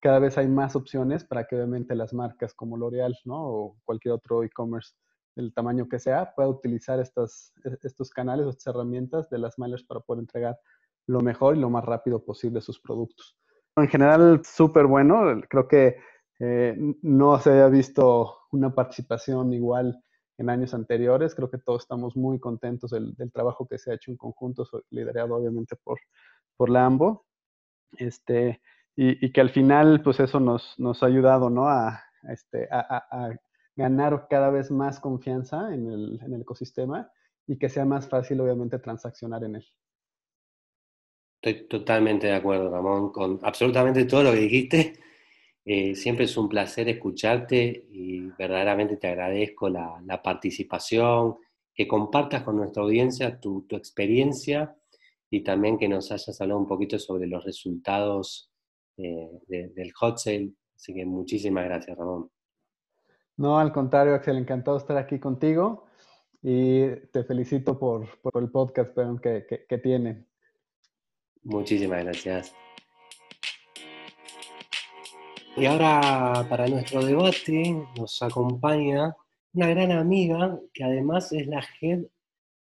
cada 0.00 0.18
vez 0.18 0.38
hay 0.38 0.48
más 0.48 0.76
opciones 0.76 1.24
para 1.24 1.46
que 1.46 1.56
obviamente 1.56 1.94
las 1.94 2.12
marcas 2.12 2.54
como 2.54 2.76
L'Oreal 2.76 3.16
¿no? 3.24 3.36
o 3.36 3.76
cualquier 3.84 4.14
otro 4.14 4.42
e-commerce 4.44 4.94
del 5.34 5.52
tamaño 5.52 5.88
que 5.88 5.98
sea 5.98 6.34
pueda 6.34 6.48
utilizar 6.48 7.00
estas, 7.00 7.52
e, 7.64 7.76
estos 7.82 8.10
canales 8.10 8.46
o 8.46 8.50
estas 8.50 8.74
herramientas 8.74 9.28
de 9.30 9.38
las 9.38 9.58
mailers 9.58 9.84
para 9.84 10.00
poder 10.00 10.20
entregar 10.20 10.58
lo 11.06 11.20
mejor 11.20 11.56
y 11.56 11.60
lo 11.60 11.70
más 11.70 11.84
rápido 11.84 12.24
posible 12.24 12.60
sus 12.60 12.80
productos. 12.80 13.36
En 13.76 13.88
general, 13.88 14.42
súper 14.44 14.86
bueno. 14.86 15.40
Creo 15.48 15.66
que 15.66 15.96
eh, 16.40 16.76
no 17.02 17.38
se 17.38 17.50
había 17.50 17.68
visto 17.68 18.36
una 18.52 18.74
participación 18.74 19.52
igual 19.52 20.02
en 20.38 20.48
años 20.48 20.72
anteriores. 20.72 21.34
Creo 21.34 21.50
que 21.50 21.58
todos 21.58 21.82
estamos 21.82 22.16
muy 22.16 22.38
contentos 22.38 22.90
del, 22.90 23.14
del 23.14 23.30
trabajo 23.30 23.66
que 23.66 23.78
se 23.78 23.90
ha 23.90 23.94
hecho 23.94 24.10
en 24.10 24.16
conjunto, 24.16 24.66
liderado 24.90 25.34
obviamente 25.34 25.76
por, 25.76 25.98
por 26.56 26.70
la 26.70 26.86
AMBO. 26.86 27.26
Este, 27.92 28.60
y, 28.96 29.30
que 29.30 29.40
al 29.40 29.50
final, 29.50 30.02
pues 30.02 30.18
eso 30.18 30.40
nos, 30.40 30.74
nos 30.78 31.02
ha 31.02 31.06
ayudado, 31.06 31.50
¿no? 31.50 31.68
A, 31.68 32.02
este, 32.28 32.68
a, 32.70 33.30
ganar 33.76 34.26
cada 34.28 34.50
vez 34.50 34.72
más 34.72 34.98
confianza 34.98 35.72
en 35.72 35.86
el, 35.86 36.20
en 36.20 36.34
el, 36.34 36.40
ecosistema 36.40 37.12
y 37.46 37.58
que 37.58 37.68
sea 37.68 37.84
más 37.84 38.08
fácil, 38.08 38.40
obviamente, 38.40 38.80
transaccionar 38.80 39.44
en 39.44 39.54
él. 39.54 39.66
Estoy 41.40 41.68
totalmente 41.68 42.26
de 42.26 42.34
acuerdo, 42.34 42.70
Ramón, 42.70 43.12
con 43.12 43.38
absolutamente 43.44 44.04
todo 44.04 44.24
lo 44.24 44.32
que 44.32 44.38
dijiste. 44.38 44.94
Eh, 45.64 45.94
siempre 45.94 46.24
es 46.24 46.36
un 46.36 46.48
placer 46.48 46.88
escucharte 46.88 47.86
y 47.90 48.20
verdaderamente 48.38 48.96
te 48.96 49.08
agradezco 49.08 49.68
la, 49.68 50.00
la 50.04 50.22
participación, 50.22 51.36
que 51.74 51.86
compartas 51.86 52.42
con 52.42 52.56
nuestra 52.56 52.82
audiencia 52.82 53.38
tu, 53.38 53.62
tu, 53.62 53.76
experiencia 53.76 54.76
y 55.30 55.44
también 55.44 55.78
que 55.78 55.88
nos 55.88 56.10
hayas 56.10 56.40
hablado 56.40 56.58
un 56.58 56.66
poquito 56.66 56.98
sobre 56.98 57.26
los 57.26 57.44
resultados 57.44 58.50
del 58.96 59.92
hot 59.92 60.18
sale. 60.18 60.52
Así 60.74 60.92
que 60.92 61.04
muchísimas 61.04 61.64
gracias, 61.66 61.96
Ramón. 61.96 62.30
No, 63.36 63.58
al 63.58 63.72
contrario, 63.72 64.14
Axel, 64.14 64.38
encantado 64.38 64.76
de 64.76 64.82
estar 64.82 64.96
aquí 64.96 65.20
contigo 65.20 65.86
y 66.42 66.88
te 67.12 67.24
felicito 67.24 67.78
por, 67.78 68.08
el 68.34 68.50
podcast 68.50 68.96
que, 69.22 69.46
que, 69.48 69.66
que 69.66 69.78
tienen. 69.78 70.26
Muchísimas 71.44 72.04
gracias. 72.04 72.54
Y 75.60 75.66
ahora 75.66 76.46
para 76.48 76.68
nuestro 76.68 77.04
debate 77.04 77.74
nos 77.96 78.22
acompaña 78.22 79.16
una 79.52 79.66
gran 79.66 79.90
amiga 79.90 80.56
que 80.72 80.84
además 80.84 81.32
es 81.32 81.48
la 81.48 81.66
head 81.80 82.04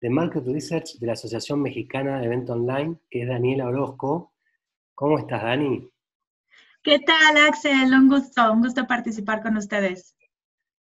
de 0.02 0.10
Market 0.10 0.44
Research 0.48 0.98
de 0.98 1.06
la 1.06 1.14
Asociación 1.14 1.62
Mexicana 1.62 2.20
de 2.20 2.26
Evento 2.26 2.54
Online, 2.54 2.98
que 3.08 3.22
es 3.22 3.28
Daniela 3.28 3.68
Orozco. 3.68 4.34
¿Cómo 4.96 5.20
estás, 5.20 5.44
Dani? 5.44 5.88
¿Qué 6.82 6.98
tal, 6.98 7.38
Axel? 7.48 7.94
Un 7.94 8.10
gusto, 8.10 8.52
un 8.52 8.64
gusto 8.64 8.88
participar 8.88 9.44
con 9.44 9.58
ustedes. 9.58 10.18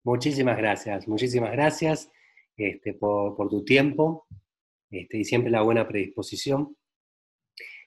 Muchísimas 0.03 0.57
gracias, 0.57 1.07
muchísimas 1.07 1.51
gracias 1.51 2.11
este, 2.55 2.95
por, 2.95 3.35
tu 3.47 3.63
tiempo 3.63 4.25
este, 4.89 5.19
y 5.19 5.23
siempre 5.23 5.51
la 5.51 5.61
buena 5.61 5.87
predisposición. 5.87 6.75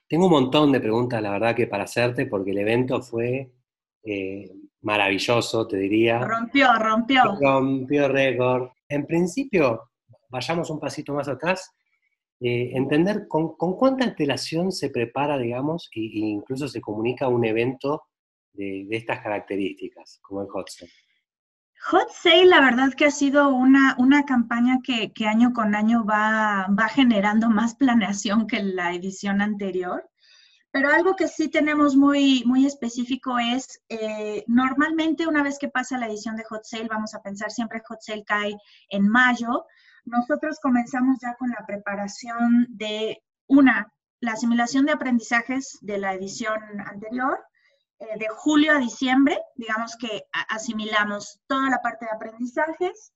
Tengo 0.07 0.27
un 0.27 0.31
montón 0.31 0.71
de 0.71 0.79
preguntas, 0.79 1.21
la 1.21 1.31
verdad, 1.31 1.53
que 1.53 1.67
para 1.67 1.83
hacerte, 1.83 2.27
porque 2.27 2.51
el 2.51 2.59
evento 2.59 3.01
fue 3.01 3.51
eh, 4.03 4.51
maravilloso, 4.81 5.67
te 5.67 5.77
diría. 5.77 6.19
Rompió, 6.19 6.73
rompió. 6.73 7.23
Rompió 7.39 8.07
récord. 8.07 8.69
En 8.87 9.05
principio, 9.05 9.91
vayamos 10.29 10.69
un 10.69 10.79
pasito 10.79 11.13
más 11.13 11.27
atrás 11.27 11.71
eh, 12.43 12.71
entender 12.73 13.27
con, 13.27 13.55
cuánta 13.55 14.03
antelación 14.03 14.71
se 14.71 14.89
prepara, 14.89 15.37
digamos, 15.37 15.91
e, 15.93 15.99
incluso 15.99 16.67
se 16.67 16.81
comunica 16.81 17.27
un 17.27 17.45
evento 17.45 18.01
de, 18.53 18.87
estas 18.89 19.19
características, 19.19 20.19
como 20.23 20.41
el 20.41 20.47
Hot 20.47 20.67
Sale. 20.67 20.91
Hot 21.91 22.09
Sale, 22.09 22.47
la 22.47 22.59
verdad 22.61 22.93
que 22.93 23.05
ha 23.05 23.11
sido 23.11 23.49
una, 23.49 23.95
una 23.99 24.25
campaña 24.25 24.79
que, 24.83 25.11
año 25.27 25.53
con 25.53 25.75
año 25.75 26.03
va, 26.03 26.67
va 26.77 26.89
generando 26.89 27.51
más 27.51 27.75
planeación 27.75 28.47
que 28.47 28.63
la 28.63 28.91
edición 28.95 29.41
anterior. 29.41 30.09
Pero 30.71 30.89
algo 30.89 31.15
que 31.15 31.27
sí 31.27 31.49
tenemos 31.49 31.95
muy, 31.95 32.43
muy 32.45 32.65
específico 32.65 33.37
es, 33.37 33.81
eh, 33.89 34.43
normalmente 34.47 35.27
una 35.27 35.43
vez 35.43 35.59
que 35.59 35.67
pasa 35.67 35.97
la 35.97 36.07
edición 36.07 36.37
de 36.37 36.45
Hot 36.45 36.63
Sale, 36.63 36.87
vamos 36.87 37.13
a 37.13 37.21
pensar 37.21 37.51
siempre 37.51 37.81
Hot 37.85 38.01
Sale 38.01 38.23
cae 38.23 38.55
en 38.89 39.07
mayo, 39.07 39.65
nosotros 40.05 40.59
comenzamos 40.61 41.17
ya 41.21 41.35
con 41.35 41.49
la 41.49 41.65
preparación 41.65 42.67
de 42.69 43.21
una, 43.47 43.93
la 44.21 44.35
simulación 44.35 44.85
de 44.85 44.93
aprendizajes 44.93 45.77
de 45.81 45.97
la 45.97 46.13
edición 46.13 46.59
anterior, 46.85 47.43
eh, 47.99 48.17
de 48.17 48.27
julio 48.29 48.71
a 48.73 48.79
diciembre, 48.79 49.37
digamos 49.55 49.95
que 49.97 50.23
asimilamos 50.49 51.41
toda 51.47 51.69
la 51.69 51.81
parte 51.81 52.05
de 52.05 52.11
aprendizajes, 52.11 53.13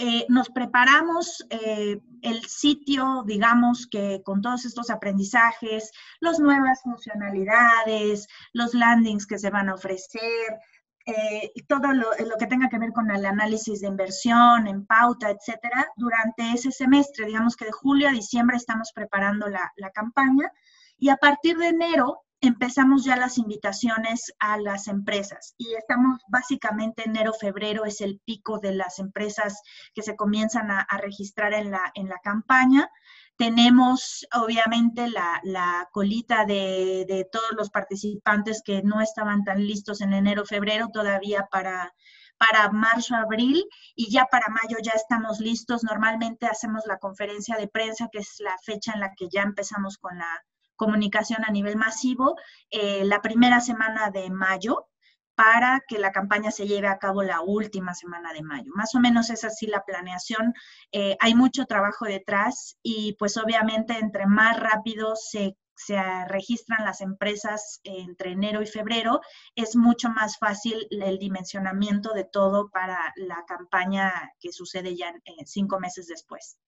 eh, 0.00 0.26
nos 0.28 0.48
preparamos 0.50 1.44
eh, 1.50 2.00
el 2.22 2.44
sitio, 2.44 3.24
digamos 3.26 3.88
que 3.88 4.22
con 4.24 4.40
todos 4.40 4.64
estos 4.64 4.90
aprendizajes, 4.90 5.90
las 6.20 6.38
nuevas 6.38 6.82
funcionalidades, 6.82 8.28
los 8.52 8.74
landings 8.74 9.26
que 9.26 9.40
se 9.40 9.50
van 9.50 9.68
a 9.68 9.74
ofrecer, 9.74 10.60
eh, 11.04 11.50
todo 11.66 11.92
lo, 11.92 12.06
que 12.38 12.46
tenga 12.46 12.68
que 12.68 12.78
ver 12.78 12.92
con 12.92 13.10
el 13.10 13.26
análisis 13.26 13.80
de 13.80 13.88
inversión, 13.88 14.68
en 14.68 14.86
pauta, 14.86 15.30
etcétera, 15.30 15.88
durante 15.96 16.52
ese 16.52 16.70
semestre, 16.70 17.26
digamos 17.26 17.56
que 17.56 17.64
de 17.64 17.72
julio 17.72 18.08
a 18.08 18.12
diciembre 18.12 18.56
estamos 18.56 18.92
preparando 18.94 19.48
la, 19.48 19.72
la 19.78 19.90
campaña. 19.90 20.52
Y 20.96 21.08
a 21.08 21.16
partir 21.16 21.58
de 21.58 21.70
enero 21.70 22.22
empezamos 22.40 23.04
ya 23.04 23.16
las 23.16 23.36
invitaciones 23.38 24.32
a 24.38 24.58
las 24.58 24.86
empresas 24.86 25.54
y 25.58 25.74
estamos 25.74 26.20
básicamente 26.28 27.02
enero, 27.04 27.32
febrero 27.32 27.84
es 27.84 28.00
el 28.00 28.20
pico 28.20 28.60
de 28.60 28.72
las 28.72 28.98
empresas 29.00 29.60
que 29.94 30.02
se 30.02 30.14
comienzan 30.14 30.70
a, 30.70 30.86
registrar 30.98 31.52
en 31.52 31.70
la, 31.70 31.90
en 31.94 32.08
la 32.08 32.18
campaña. 32.22 32.90
Tenemos 33.36 34.26
obviamente 34.34 35.08
la, 35.08 35.88
colita 35.92 36.44
de, 36.44 37.04
de, 37.08 37.26
todos 37.30 37.52
los 37.56 37.70
participantes 37.70 38.62
que 38.64 38.82
no 38.82 39.00
estaban 39.00 39.44
tan 39.44 39.66
listos 39.66 40.00
en 40.00 40.12
enero, 40.12 40.44
febrero 40.44 40.88
todavía 40.92 41.46
para, 41.50 41.92
para 42.36 42.70
marzo, 42.70 43.16
abril 43.16 43.64
y 43.94 44.10
ya 44.10 44.26
para 44.26 44.48
mayo 44.48 44.78
ya 44.82 44.92
estamos 44.92 45.40
listos. 45.40 45.84
Normalmente 45.84 46.46
hacemos 46.46 46.84
la 46.86 46.98
conferencia 46.98 47.56
de 47.56 47.68
prensa, 47.68 48.08
que 48.12 48.18
es 48.18 48.36
la 48.38 48.56
fecha 48.62 48.92
en 48.92 49.00
la 49.00 49.14
que 49.14 49.28
ya 49.28 49.42
empezamos 49.42 49.98
con 49.98 50.18
la, 50.18 50.44
comunicación 50.78 51.44
a 51.44 51.50
nivel 51.50 51.76
masivo 51.76 52.36
eh, 52.70 53.04
la 53.04 53.20
primera 53.20 53.60
semana 53.60 54.10
de 54.10 54.30
mayo 54.30 54.86
para 55.34 55.84
que 55.86 55.98
la 55.98 56.10
campaña 56.10 56.50
se 56.50 56.66
lleve 56.66 56.88
a 56.88 56.98
cabo 56.98 57.22
la 57.22 57.42
última 57.42 57.94
semana 57.94 58.32
de 58.32 58.42
mayo. 58.42 58.72
Más 58.74 58.94
o 58.94 59.00
menos 59.00 59.30
es 59.30 59.44
así 59.44 59.66
la 59.66 59.84
planeación. 59.84 60.54
Eh, 60.90 61.16
hay 61.20 61.34
mucho 61.34 61.66
trabajo 61.66 62.06
detrás 62.06 62.76
y 62.82 63.14
pues 63.18 63.36
obviamente 63.36 63.98
entre 63.98 64.26
más 64.26 64.58
rápido 64.58 65.14
se, 65.14 65.56
se 65.76 65.96
registran 66.26 66.84
las 66.84 67.00
empresas 67.00 67.80
entre 67.84 68.32
enero 68.32 68.62
y 68.62 68.66
febrero, 68.66 69.20
es 69.54 69.76
mucho 69.76 70.08
más 70.08 70.38
fácil 70.38 70.88
el 70.90 71.18
dimensionamiento 71.18 72.14
de 72.14 72.24
todo 72.24 72.70
para 72.70 73.12
la 73.16 73.44
campaña 73.46 74.12
que 74.40 74.52
sucede 74.52 74.96
ya 74.96 75.14
cinco 75.44 75.78
meses 75.78 76.08
después. 76.08 76.58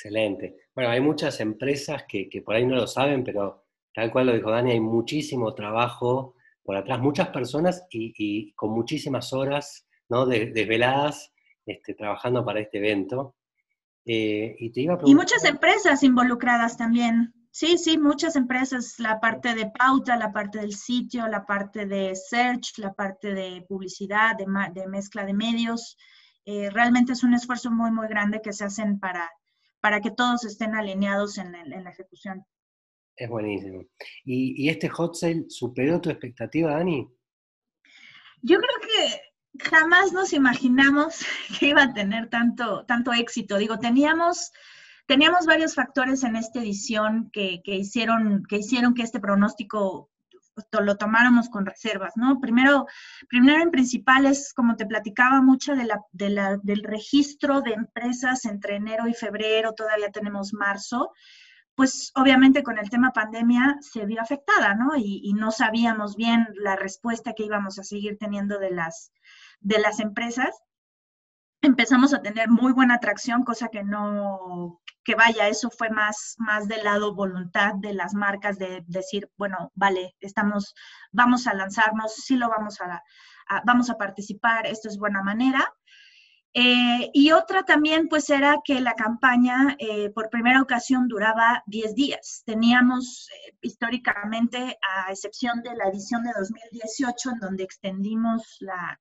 Excelente. 0.00 0.56
Bueno, 0.74 0.90
hay 0.90 1.00
muchas 1.02 1.40
empresas 1.40 2.04
que, 2.08 2.42
por 2.42 2.54
ahí 2.54 2.64
no 2.64 2.74
lo 2.74 2.86
saben, 2.86 3.22
pero 3.22 3.66
tal 3.92 4.10
cual 4.10 4.28
lo 4.28 4.32
dijo 4.32 4.50
Dani, 4.50 4.72
hay 4.72 4.80
muchísimo 4.80 5.52
trabajo 5.52 6.36
por 6.62 6.74
atrás, 6.74 7.00
muchas 7.00 7.28
personas 7.28 7.84
y, 7.90 8.50
con 8.54 8.70
muchísimas 8.70 9.34
horas 9.34 9.86
¿no? 10.08 10.24
desveladas 10.24 11.34
este, 11.66 11.92
trabajando 11.92 12.42
para 12.46 12.60
este 12.60 12.78
evento. 12.78 13.34
Eh, 14.06 14.56
y, 14.58 14.72
te 14.72 14.80
iba 14.80 14.98
y 15.04 15.14
muchas 15.14 15.44
empresas 15.44 16.02
involucradas 16.02 16.78
también. 16.78 17.34
Sí, 17.50 17.76
sí, 17.76 17.98
muchas 17.98 18.36
empresas, 18.36 18.98
la 19.00 19.20
parte 19.20 19.54
de 19.54 19.70
pauta, 19.70 20.16
la 20.16 20.32
parte 20.32 20.60
del 20.60 20.72
sitio, 20.72 21.28
la 21.28 21.44
parte 21.44 21.84
de 21.84 22.16
search, 22.16 22.78
la 22.78 22.94
parte 22.94 23.34
de 23.34 23.66
publicidad, 23.68 24.34
de, 24.38 24.46
de 24.72 24.86
mezcla 24.86 25.26
de 25.26 25.34
medios. 25.34 25.98
Eh, 26.46 26.70
realmente 26.70 27.12
es 27.12 27.22
un 27.22 27.34
esfuerzo 27.34 27.70
muy, 27.70 27.90
muy 27.90 28.08
grande 28.08 28.40
que 28.42 28.54
se 28.54 28.64
hacen 28.64 28.98
para, 28.98 29.30
para 29.80 30.00
que 30.00 30.10
todos 30.10 30.44
estén 30.44 30.74
alineados 30.74 31.38
en, 31.38 31.52
la 31.52 31.90
ejecución. 31.90 32.44
Es 33.16 33.28
buenísimo. 33.28 33.84
¿Y, 34.24 34.68
este 34.68 34.88
hot 34.88 35.14
sale 35.14 35.44
superó 35.48 36.00
tu 36.00 36.10
expectativa, 36.10 36.72
Dani? 36.72 37.08
Yo 38.42 38.58
creo 38.58 38.80
que 38.80 39.64
jamás 39.64 40.12
nos 40.12 40.32
imaginamos 40.32 41.24
que 41.58 41.68
iba 41.68 41.82
a 41.82 41.94
tener 41.94 42.28
tanto, 42.28 42.84
tanto 42.86 43.12
éxito. 43.12 43.58
Digo, 43.58 43.78
teníamos, 43.78 44.52
teníamos 45.06 45.46
varios 45.46 45.74
factores 45.74 46.24
en 46.24 46.36
esta 46.36 46.60
edición 46.60 47.30
que, 47.32 47.60
hicieron, 47.64 48.44
que 48.48 48.58
hicieron 48.58 48.94
que 48.94 49.02
este 49.02 49.20
pronóstico 49.20 50.09
lo 50.80 50.96
tomáramos 50.96 51.48
con 51.48 51.66
reservas, 51.66 52.12
¿no? 52.16 52.40
Primero, 52.40 52.86
primero 53.28 53.62
en 53.62 53.70
principal 53.70 54.26
es, 54.26 54.52
como 54.52 54.76
te 54.76 54.86
platicaba, 54.86 55.42
mucho 55.42 55.74
de 55.74 55.84
la, 55.84 56.58
del 56.62 56.82
registro 56.82 57.60
de 57.60 57.72
empresas 57.72 58.44
entre 58.44 58.76
enero 58.76 59.08
y 59.08 59.14
febrero, 59.14 59.74
todavía 59.74 60.10
tenemos 60.10 60.52
marzo, 60.52 61.12
pues 61.74 62.12
obviamente 62.14 62.62
con 62.62 62.78
el 62.78 62.90
tema 62.90 63.12
pandemia 63.12 63.78
se 63.80 64.04
vio 64.04 64.20
afectada, 64.20 64.74
¿no? 64.74 64.96
Y, 64.96 65.20
y, 65.24 65.32
no 65.32 65.50
sabíamos 65.50 66.16
bien 66.16 66.46
la 66.54 66.76
respuesta 66.76 67.32
que 67.32 67.44
íbamos 67.44 67.78
a 67.78 67.84
seguir 67.84 68.18
teniendo 68.18 68.58
de 68.58 68.70
las, 68.70 69.12
de 69.60 69.78
las 69.78 70.00
empresas. 70.00 70.50
Empezamos 71.62 72.14
a 72.14 72.22
tener 72.22 72.48
muy 72.48 72.72
buena 72.72 72.94
atracción, 72.94 73.44
cosa 73.44 73.68
que 73.68 73.84
no, 73.84 74.80
que 75.04 75.14
vaya, 75.14 75.48
eso 75.48 75.70
fue 75.70 75.90
más, 75.90 76.36
más 76.38 76.68
del 76.68 76.84
lado 76.84 77.14
voluntad 77.14 77.74
de 77.74 77.92
las 77.92 78.14
marcas 78.14 78.58
de 78.58 78.82
decir, 78.86 79.30
bueno, 79.36 79.70
vale, 79.74 80.14
estamos, 80.20 80.74
vamos 81.12 81.46
a 81.46 81.54
lanzarnos, 81.54 82.14
sí 82.14 82.36
lo 82.36 82.48
vamos 82.48 82.80
a, 82.80 83.02
vamos 83.64 83.90
a 83.90 83.96
participar, 83.96 84.66
esto 84.66 84.88
es 84.88 84.98
buena 84.98 85.22
manera. 85.22 85.74
Eh, 86.52 87.10
y 87.14 87.30
otra 87.30 87.62
también, 87.62 88.08
pues, 88.08 88.28
era 88.28 88.58
que 88.64 88.80
la 88.80 88.94
campaña 88.94 89.76
eh, 89.78 90.10
por 90.10 90.30
primera 90.30 90.60
ocasión 90.60 91.06
duraba 91.06 91.62
10 91.66 91.94
días. 91.94 92.42
Teníamos 92.44 93.28
eh, 93.30 93.54
históricamente, 93.62 94.76
a 94.82 95.12
excepción 95.12 95.62
de 95.62 95.76
la 95.76 95.88
edición 95.88 96.24
de 96.24 96.32
2018, 96.36 97.30
en 97.30 97.38
donde 97.38 97.62
extendimos 97.64 98.56
la, 98.60 98.98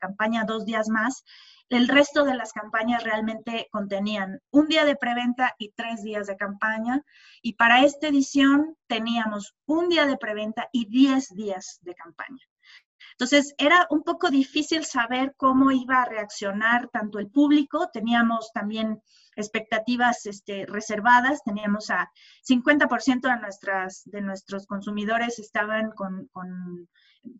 campaña 0.00 0.44
dos 0.44 0.64
días 0.64 0.88
más, 0.88 1.24
el 1.68 1.86
resto 1.86 2.24
de 2.24 2.34
las 2.34 2.52
campañas 2.52 3.04
realmente 3.04 3.68
contenían 3.70 4.40
un 4.50 4.66
día 4.68 4.84
de 4.86 4.96
preventa 4.96 5.54
y 5.58 5.72
tres 5.72 6.02
días 6.02 6.26
de 6.26 6.36
campaña. 6.36 7.04
Y 7.42 7.54
para 7.54 7.84
esta 7.84 8.08
edición 8.08 8.76
teníamos 8.86 9.54
un 9.66 9.90
día 9.90 10.06
de 10.06 10.16
preventa 10.16 10.68
y 10.72 10.86
diez 10.86 11.28
días 11.34 11.78
de 11.82 11.94
campaña. 11.94 12.44
Entonces, 13.20 13.54
era 13.58 13.86
un 13.90 14.02
poco 14.02 14.30
difícil 14.30 14.86
saber 14.86 15.34
cómo 15.36 15.70
iba 15.72 16.00
a 16.00 16.06
reaccionar 16.06 16.88
tanto 16.88 17.18
el 17.18 17.28
público. 17.28 17.90
Teníamos 17.92 18.50
también 18.54 19.02
expectativas 19.36 20.24
este, 20.24 20.64
reservadas. 20.64 21.42
Teníamos 21.44 21.90
a 21.90 22.10
50% 22.48 23.28
de, 23.28 23.36
nuestras, 23.38 24.04
de 24.06 24.22
nuestros 24.22 24.66
consumidores 24.66 25.38
estaban 25.38 25.90
con, 25.90 26.30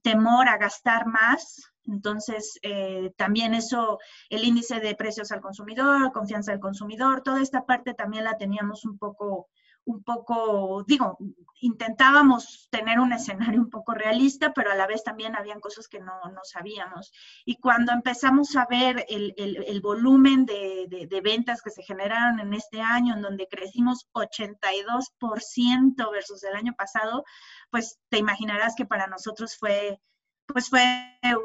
temor 0.03 0.51
a 0.51 0.59
gastar 0.59 1.07
más 1.07 1.71
entonces, 1.87 2.59
eh, 2.63 3.13
también 3.17 3.55
eso, 3.55 3.99
el 4.29 4.45
índice 4.45 4.81
de 4.81 4.95
precios 4.95 5.33
al 5.33 5.41
consumidor, 5.41 6.13
confianza 6.13 6.53
del 6.53 6.61
consumidor, 6.61 7.23
toda 7.23 7.43
esta 7.43 7.65
parte 7.65 7.95
también 7.95 8.25
la 8.25 8.37
teníamos 8.37 8.85
un 8.85 8.99
poco, 8.99 9.49
un 9.85 10.03
poco, 10.03 10.85
digo, 10.87 11.19
intentábamos 11.61 12.69
tener 12.71 13.01
un 13.01 13.13
escenario 13.13 13.61
un 13.61 13.71
poco 13.71 13.95
realista, 13.95 14.53
pero 14.53 14.71
a 14.71 14.75
la 14.75 14.87
vez 14.87 15.03
también 15.05 15.37
habían 15.37 15.61
cosas 15.61 15.89
que 15.89 16.01
no, 16.01 16.21
no 16.33 16.41
sabíamos. 16.45 17.13
Y 17.45 17.57
cuando 17.57 17.93
empezamos 17.93 18.55
a 18.57 18.67
ver 18.67 19.05
el, 19.09 19.35
el, 19.37 19.81
volumen 19.81 20.47
de, 20.47 20.87
de, 20.89 21.21
ventas 21.21 21.63
que 21.63 21.71
se 21.71 21.83
generaron 21.83 22.41
en 22.41 22.55
este 22.55 22.81
año, 22.81 23.15
en 23.15 23.23
donde 23.23 23.49
crecimos 23.49 24.09
82% 24.13 26.11
versus 26.13 26.45
el 26.45 26.55
año 26.55 26.75
pasado, 26.75 27.25
pues 27.71 27.99
te 28.09 28.19
imaginarás 28.19 28.75
que 28.77 28.87
para 28.87 29.07
nosotros 29.07 29.57
fue 29.57 30.01
pues 30.53 30.69
fue 30.69 30.83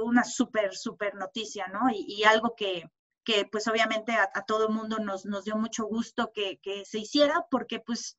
una 0.04 0.24
súper, 0.24 0.76
súper 0.76 1.16
noticia, 1.16 1.68
¿no? 1.68 1.90
Y, 1.92 2.24
algo 2.24 2.56
que, 2.56 2.90
que, 3.24 3.46
pues 3.46 3.68
obviamente 3.68 4.14
a, 4.14 4.30
todo 4.48 4.68
el 4.68 4.74
mundo 4.74 4.98
nos, 5.00 5.26
nos, 5.26 5.46
dio 5.46 5.56
mucho 5.56 5.86
gusto 5.86 6.32
que, 6.34 6.58
que, 6.58 6.86
se 6.86 7.00
hiciera 7.00 7.46
porque 7.52 7.80
pues 7.80 8.18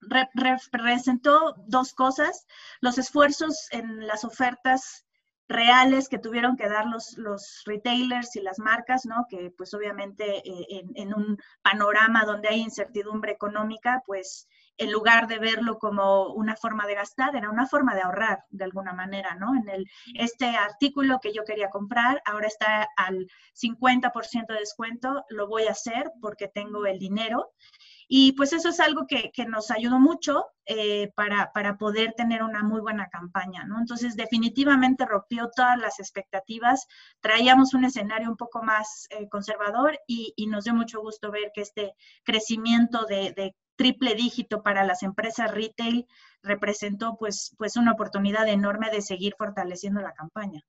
representó 0.00 1.54
dos 1.66 1.92
cosas, 1.92 2.46
los 2.80 2.98
esfuerzos 2.98 3.68
en 3.70 4.06
las 4.06 4.24
ofertas 4.24 5.04
reales 5.50 6.08
que 6.08 6.18
tuvieron 6.18 6.56
que 6.56 6.68
dar 6.68 6.86
los, 6.86 7.18
los 7.18 7.62
retailers 7.66 8.36
y 8.36 8.40
las 8.40 8.60
marcas, 8.60 9.04
¿no? 9.04 9.26
Que 9.28 9.50
pues 9.50 9.74
obviamente 9.74 10.38
eh, 10.48 10.66
en, 10.68 10.92
en, 10.94 11.12
un 11.12 11.38
panorama 11.60 12.24
donde 12.24 12.48
hay 12.48 12.60
incertidumbre 12.60 13.32
económica, 13.32 14.00
pues 14.06 14.46
en 14.80 14.92
lugar 14.92 15.26
de 15.26 15.38
verlo 15.38 15.78
como 15.78 16.32
una 16.32 16.56
forma 16.56 16.86
de 16.86 16.94
gastar, 16.94 17.36
era 17.36 17.50
una 17.50 17.66
forma 17.66 17.94
de 17.94 18.00
ahorrar 18.00 18.44
de 18.48 18.64
alguna 18.64 18.94
manera, 18.94 19.34
¿no? 19.34 19.54
En 19.54 19.68
el, 19.68 19.86
este 20.14 20.46
artículo 20.56 21.18
que 21.20 21.34
yo 21.34 21.44
quería 21.44 21.68
comprar 21.68 22.22
ahora 22.24 22.46
está 22.46 22.88
al 22.96 23.26
50% 23.54 24.46
de 24.46 24.58
descuento, 24.58 25.24
lo 25.28 25.48
voy 25.48 25.64
a 25.66 25.72
hacer 25.72 26.12
porque 26.22 26.48
tengo 26.48 26.86
el 26.86 26.98
dinero 26.98 27.50
y 28.12 28.32
pues 28.32 28.52
eso 28.52 28.70
es 28.70 28.80
algo 28.80 29.06
que, 29.06 29.30
que 29.32 29.46
nos 29.46 29.70
ayudó 29.70 30.00
mucho 30.00 30.46
eh, 30.66 31.12
para, 31.14 31.52
para, 31.52 31.78
poder 31.78 32.12
tener 32.14 32.42
una 32.42 32.64
muy 32.64 32.80
buena 32.80 33.08
campaña, 33.08 33.64
¿no? 33.66 33.78
Entonces, 33.78 34.16
definitivamente 34.16 35.06
rompió 35.06 35.48
todas 35.54 35.78
las 35.78 36.00
expectativas, 36.00 36.88
traíamos 37.20 37.72
un 37.72 37.84
escenario 37.84 38.28
un 38.28 38.36
poco 38.36 38.64
más 38.64 39.06
eh, 39.10 39.28
conservador 39.28 39.96
y, 40.08 40.32
y, 40.34 40.48
nos 40.48 40.64
dio 40.64 40.74
mucho 40.74 41.00
gusto 41.00 41.30
ver 41.30 41.52
que 41.54 41.60
este 41.60 41.94
crecimiento 42.24 43.06
de, 43.06 43.54
triple 43.76 44.16
dígito 44.16 44.64
para 44.64 44.82
las 44.82 45.04
empresas 45.04 45.54
retail 45.54 46.04
representó 46.42 47.16
pues, 47.16 47.54
pues 47.56 47.76
una 47.76 47.92
oportunidad 47.92 48.48
enorme 48.48 48.90
de 48.90 49.02
seguir 49.02 49.34
fortaleciendo 49.38 50.00
la 50.00 50.14
campaña. 50.14 50.66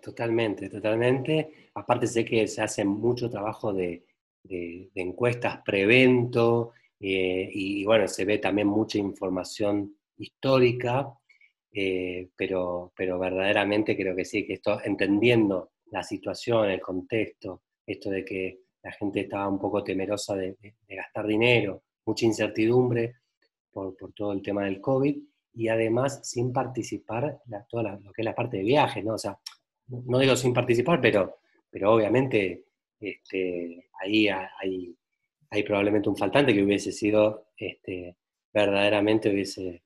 Totalmente, 0.00 0.68
totalmente. 0.68 1.70
Aparte 1.74 2.06
sé 2.06 2.24
que 2.24 2.46
se 2.46 2.62
hace 2.62 2.84
mucho 2.84 3.28
trabajo 3.28 3.72
de 3.72 4.06
de, 4.42 4.90
encuestas 4.94 5.60
prevento 5.64 6.72
eh, 7.00 7.48
y, 7.52 7.84
bueno, 7.84 8.06
se 8.08 8.24
ve 8.24 8.38
también 8.38 8.68
mucha 8.68 8.98
información 8.98 9.96
histórica, 10.16 11.12
eh, 11.72 12.28
pero, 12.36 12.92
pero 12.96 13.18
verdaderamente 13.18 13.96
creo 13.96 14.14
que 14.14 14.24
sí, 14.24 14.46
que 14.46 14.54
esto, 14.54 14.80
entendiendo 14.84 15.72
la 15.86 16.02
situación, 16.02 16.70
el 16.70 16.80
contexto, 16.80 17.62
esto 17.86 18.10
de 18.10 18.24
que 18.24 18.58
la 18.82 18.92
gente 18.92 19.20
estaba 19.20 19.48
un 19.48 19.58
poco 19.58 19.82
temerosa 19.82 20.36
de, 20.36 20.56
gastar 20.88 21.26
dinero, 21.26 21.82
mucha 22.04 22.26
incertidumbre 22.26 23.16
por, 23.70 23.96
por, 23.96 24.12
todo 24.12 24.32
el 24.32 24.42
tema 24.42 24.64
del 24.64 24.80
COVID, 24.80 25.16
y 25.54 25.68
además 25.68 26.20
sin 26.22 26.52
participar 26.52 27.40
la, 27.46 27.64
toda 27.64 27.98
lo 27.98 28.12
que 28.12 28.22
es 28.22 28.24
la 28.24 28.34
parte 28.34 28.58
de 28.58 28.64
viajes, 28.64 29.04
¿no? 29.04 29.14
O 29.14 29.18
sea, 29.18 29.38
no 29.88 30.18
digo 30.18 30.36
sin 30.36 30.52
participar, 30.52 31.00
pero, 31.00 31.38
pero 31.70 31.92
obviamente 31.92 32.64
este, 33.02 33.88
ahí 34.00 34.28
hay, 34.28 34.96
hay, 35.50 35.62
probablemente 35.64 36.08
un 36.08 36.16
faltante 36.16 36.54
que 36.54 36.62
hubiese 36.62 36.92
sido 36.92 37.48
este, 37.56 38.16
verdaderamente 38.52 39.30
hubiese 39.30 39.82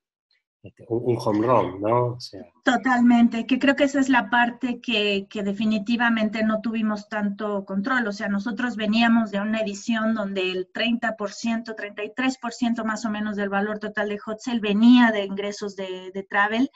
este, 0.62 0.84
un, 0.88 1.16
home 1.18 1.46
run, 1.46 1.80
¿no? 1.80 2.06
O 2.14 2.20
sea, 2.20 2.42
Totalmente, 2.64 3.46
que 3.46 3.58
creo 3.58 3.76
que 3.76 3.84
esa 3.84 4.00
es 4.00 4.08
la 4.08 4.28
parte 4.30 4.80
que, 4.80 5.26
que, 5.30 5.42
definitivamente 5.42 6.42
no 6.42 6.60
tuvimos 6.60 7.08
tanto 7.08 7.64
control. 7.64 8.06
O 8.08 8.12
sea, 8.12 8.28
nosotros 8.28 8.76
veníamos 8.76 9.30
de 9.30 9.40
una 9.40 9.60
edición 9.60 10.14
donde 10.14 10.50
el 10.50 10.72
30%, 10.72 11.16
33% 11.16 12.84
más 12.84 13.04
o 13.04 13.10
menos 13.10 13.36
del 13.36 13.48
valor 13.48 13.78
total 13.78 14.08
de 14.08 14.18
Hot 14.18 14.40
Sale 14.40 14.60
venía 14.60 15.10
de 15.12 15.24
ingresos 15.24 15.76
de 15.76 16.26
travel 16.28 16.70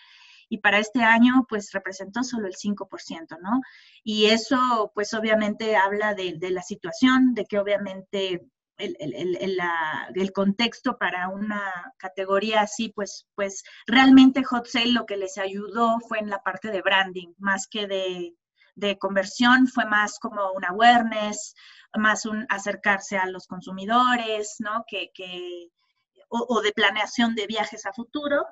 y 0.50 0.58
para 0.58 0.78
este 0.78 1.02
año 1.02 1.46
pues 1.48 1.70
representó 1.72 2.22
solo 2.24 2.48
el 2.48 2.56
5%, 2.56 3.38
¿no? 3.40 3.60
Y 4.02 4.26
eso 4.26 4.90
pues 4.94 5.14
obviamente 5.14 5.76
habla 5.76 6.14
de, 6.14 6.34
de 6.36 6.50
la 6.50 6.62
situación, 6.62 7.34
de 7.34 7.46
que 7.46 7.58
obviamente 7.58 8.42
el, 8.76 8.96
el, 8.98 9.36
el, 9.40 9.56
la, 9.56 10.10
el, 10.14 10.32
contexto 10.32 10.98
para 10.98 11.28
una 11.28 11.94
categoría 11.98 12.62
así, 12.62 12.88
pues, 12.88 13.26
pues 13.34 13.62
realmente 13.86 14.42
Hot 14.42 14.66
Sale 14.66 14.92
lo 14.92 15.06
que 15.06 15.16
les 15.16 15.38
ayudó 15.38 15.98
fue 16.08 16.18
en 16.18 16.30
la 16.30 16.42
parte 16.42 16.70
de 16.70 16.82
branding, 16.82 17.28
más 17.38 17.68
que 17.68 17.86
de, 17.86 18.34
de 18.74 18.98
conversión, 18.98 19.68
fue 19.68 19.84
más 19.84 20.18
como 20.18 20.52
un 20.52 20.64
awareness, 20.64 21.54
más 21.96 22.26
un 22.26 22.46
acercarse 22.48 23.18
a 23.18 23.26
los 23.26 23.46
consumidores, 23.46 24.56
¿no? 24.58 24.84
Que, 24.88 25.10
que 25.14 25.68
o, 26.28 26.46
o, 26.48 26.60
de 26.62 26.72
planeación 26.72 27.34
de 27.34 27.46
viajes 27.46 27.86
a 27.86 27.92
futuro 27.92 28.44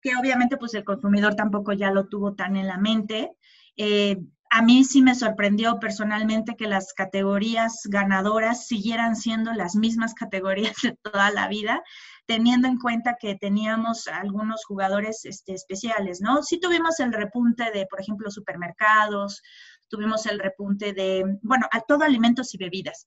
que 0.00 0.16
obviamente 0.16 0.56
pues 0.56 0.74
el 0.74 0.84
consumidor 0.84 1.34
tampoco 1.34 1.72
ya 1.72 1.90
lo 1.90 2.08
tuvo 2.08 2.34
tan 2.34 2.56
en 2.56 2.66
la 2.66 2.78
mente. 2.78 3.32
Eh, 3.76 4.18
a 4.52 4.62
mí 4.62 4.82
sí 4.84 5.00
me 5.00 5.14
sorprendió 5.14 5.78
personalmente 5.78 6.56
que 6.56 6.66
las 6.66 6.92
categorías 6.92 7.82
ganadoras 7.84 8.66
siguieran 8.66 9.14
siendo 9.14 9.52
las 9.52 9.76
mismas 9.76 10.12
categorías 10.12 10.74
de 10.82 10.96
toda 11.02 11.30
la 11.30 11.46
vida, 11.46 11.82
teniendo 12.26 12.66
en 12.66 12.78
cuenta 12.78 13.16
que 13.18 13.36
teníamos 13.36 14.08
algunos 14.08 14.64
jugadores 14.64 15.24
este, 15.24 15.54
especiales, 15.54 16.20
¿no? 16.20 16.42
Sí 16.42 16.58
tuvimos 16.58 16.98
el 16.98 17.12
repunte 17.12 17.70
de, 17.70 17.86
por 17.86 18.00
ejemplo, 18.00 18.28
supermercados, 18.30 19.40
tuvimos 19.88 20.26
el 20.26 20.40
repunte 20.40 20.92
de, 20.94 21.38
bueno, 21.42 21.66
a 21.70 21.80
todo 21.80 22.02
alimentos 22.02 22.52
y 22.54 22.58
bebidas. 22.58 23.06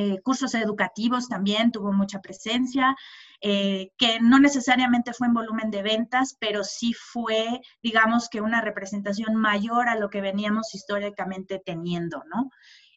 Eh, 0.00 0.20
cursos 0.22 0.54
educativos 0.54 1.28
también 1.28 1.72
tuvo 1.72 1.92
mucha 1.92 2.20
presencia, 2.20 2.94
eh, 3.40 3.90
que 3.98 4.20
no 4.20 4.38
necesariamente 4.38 5.12
fue 5.12 5.26
en 5.26 5.34
volumen 5.34 5.72
de 5.72 5.82
ventas, 5.82 6.36
pero 6.38 6.62
sí 6.62 6.92
fue, 6.92 7.60
digamos 7.82 8.28
que 8.28 8.40
una 8.40 8.60
representación 8.60 9.34
mayor 9.34 9.88
a 9.88 9.96
lo 9.96 10.08
que 10.08 10.20
veníamos 10.20 10.72
históricamente 10.72 11.60
teniendo, 11.66 12.22
¿no? 12.32 12.48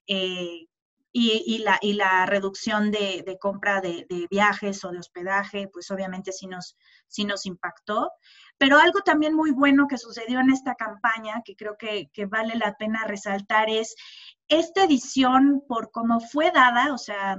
Eh, 0.05 0.67
y, 1.11 1.43
y, 1.45 1.57
la, 1.57 1.79
y, 1.81 1.93
la, 1.93 2.27
reducción 2.27 2.91
de, 2.91 3.37
compra 3.41 3.81
de, 3.81 4.05
de, 4.07 4.27
viajes 4.29 4.85
o 4.85 4.91
de 4.91 4.99
hospedaje, 4.99 5.67
pues 5.73 5.89
obviamente 5.89 6.31
sí 6.31 6.45
nos, 6.45 6.77
sí 7.07 7.25
nos 7.25 7.47
impactó. 7.47 8.11
Pero 8.57 8.77
algo 8.77 9.01
también 9.01 9.33
muy 9.33 9.51
bueno 9.51 9.87
que 9.87 9.97
sucedió 9.97 10.39
en 10.39 10.51
esta 10.51 10.75
campaña, 10.75 11.41
que 11.43 11.55
creo 11.55 11.77
que, 11.77 12.09
que 12.13 12.27
vale 12.27 12.55
la 12.55 12.75
pena 12.75 13.05
resaltar, 13.05 13.69
es 13.69 13.95
esta 14.51 14.83
edición, 14.83 15.63
por 15.67 15.91
cómo 15.91 16.19
fue 16.19 16.51
dada, 16.51 16.93
o 16.93 16.97
sea, 16.97 17.37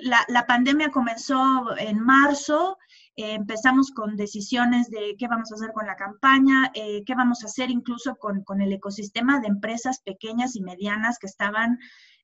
la, 0.00 0.24
la 0.28 0.46
pandemia 0.46 0.90
comenzó 0.90 1.76
en 1.76 2.00
marzo, 2.00 2.78
eh, 3.16 3.34
empezamos 3.34 3.90
con 3.90 4.16
decisiones 4.16 4.90
de 4.90 5.16
qué 5.18 5.28
vamos 5.28 5.52
a 5.52 5.56
hacer 5.56 5.72
con 5.72 5.86
la 5.86 5.96
campaña, 5.96 6.70
eh, 6.74 7.02
qué 7.04 7.14
vamos 7.14 7.42
a 7.42 7.46
hacer 7.46 7.70
incluso 7.70 8.16
con, 8.16 8.42
con, 8.42 8.62
el 8.62 8.72
ecosistema 8.72 9.40
de 9.40 9.48
empresas 9.48 10.00
pequeñas 10.00 10.56
y 10.56 10.62
medianas 10.62 11.18
que 11.18 11.26
estaban 11.26 11.78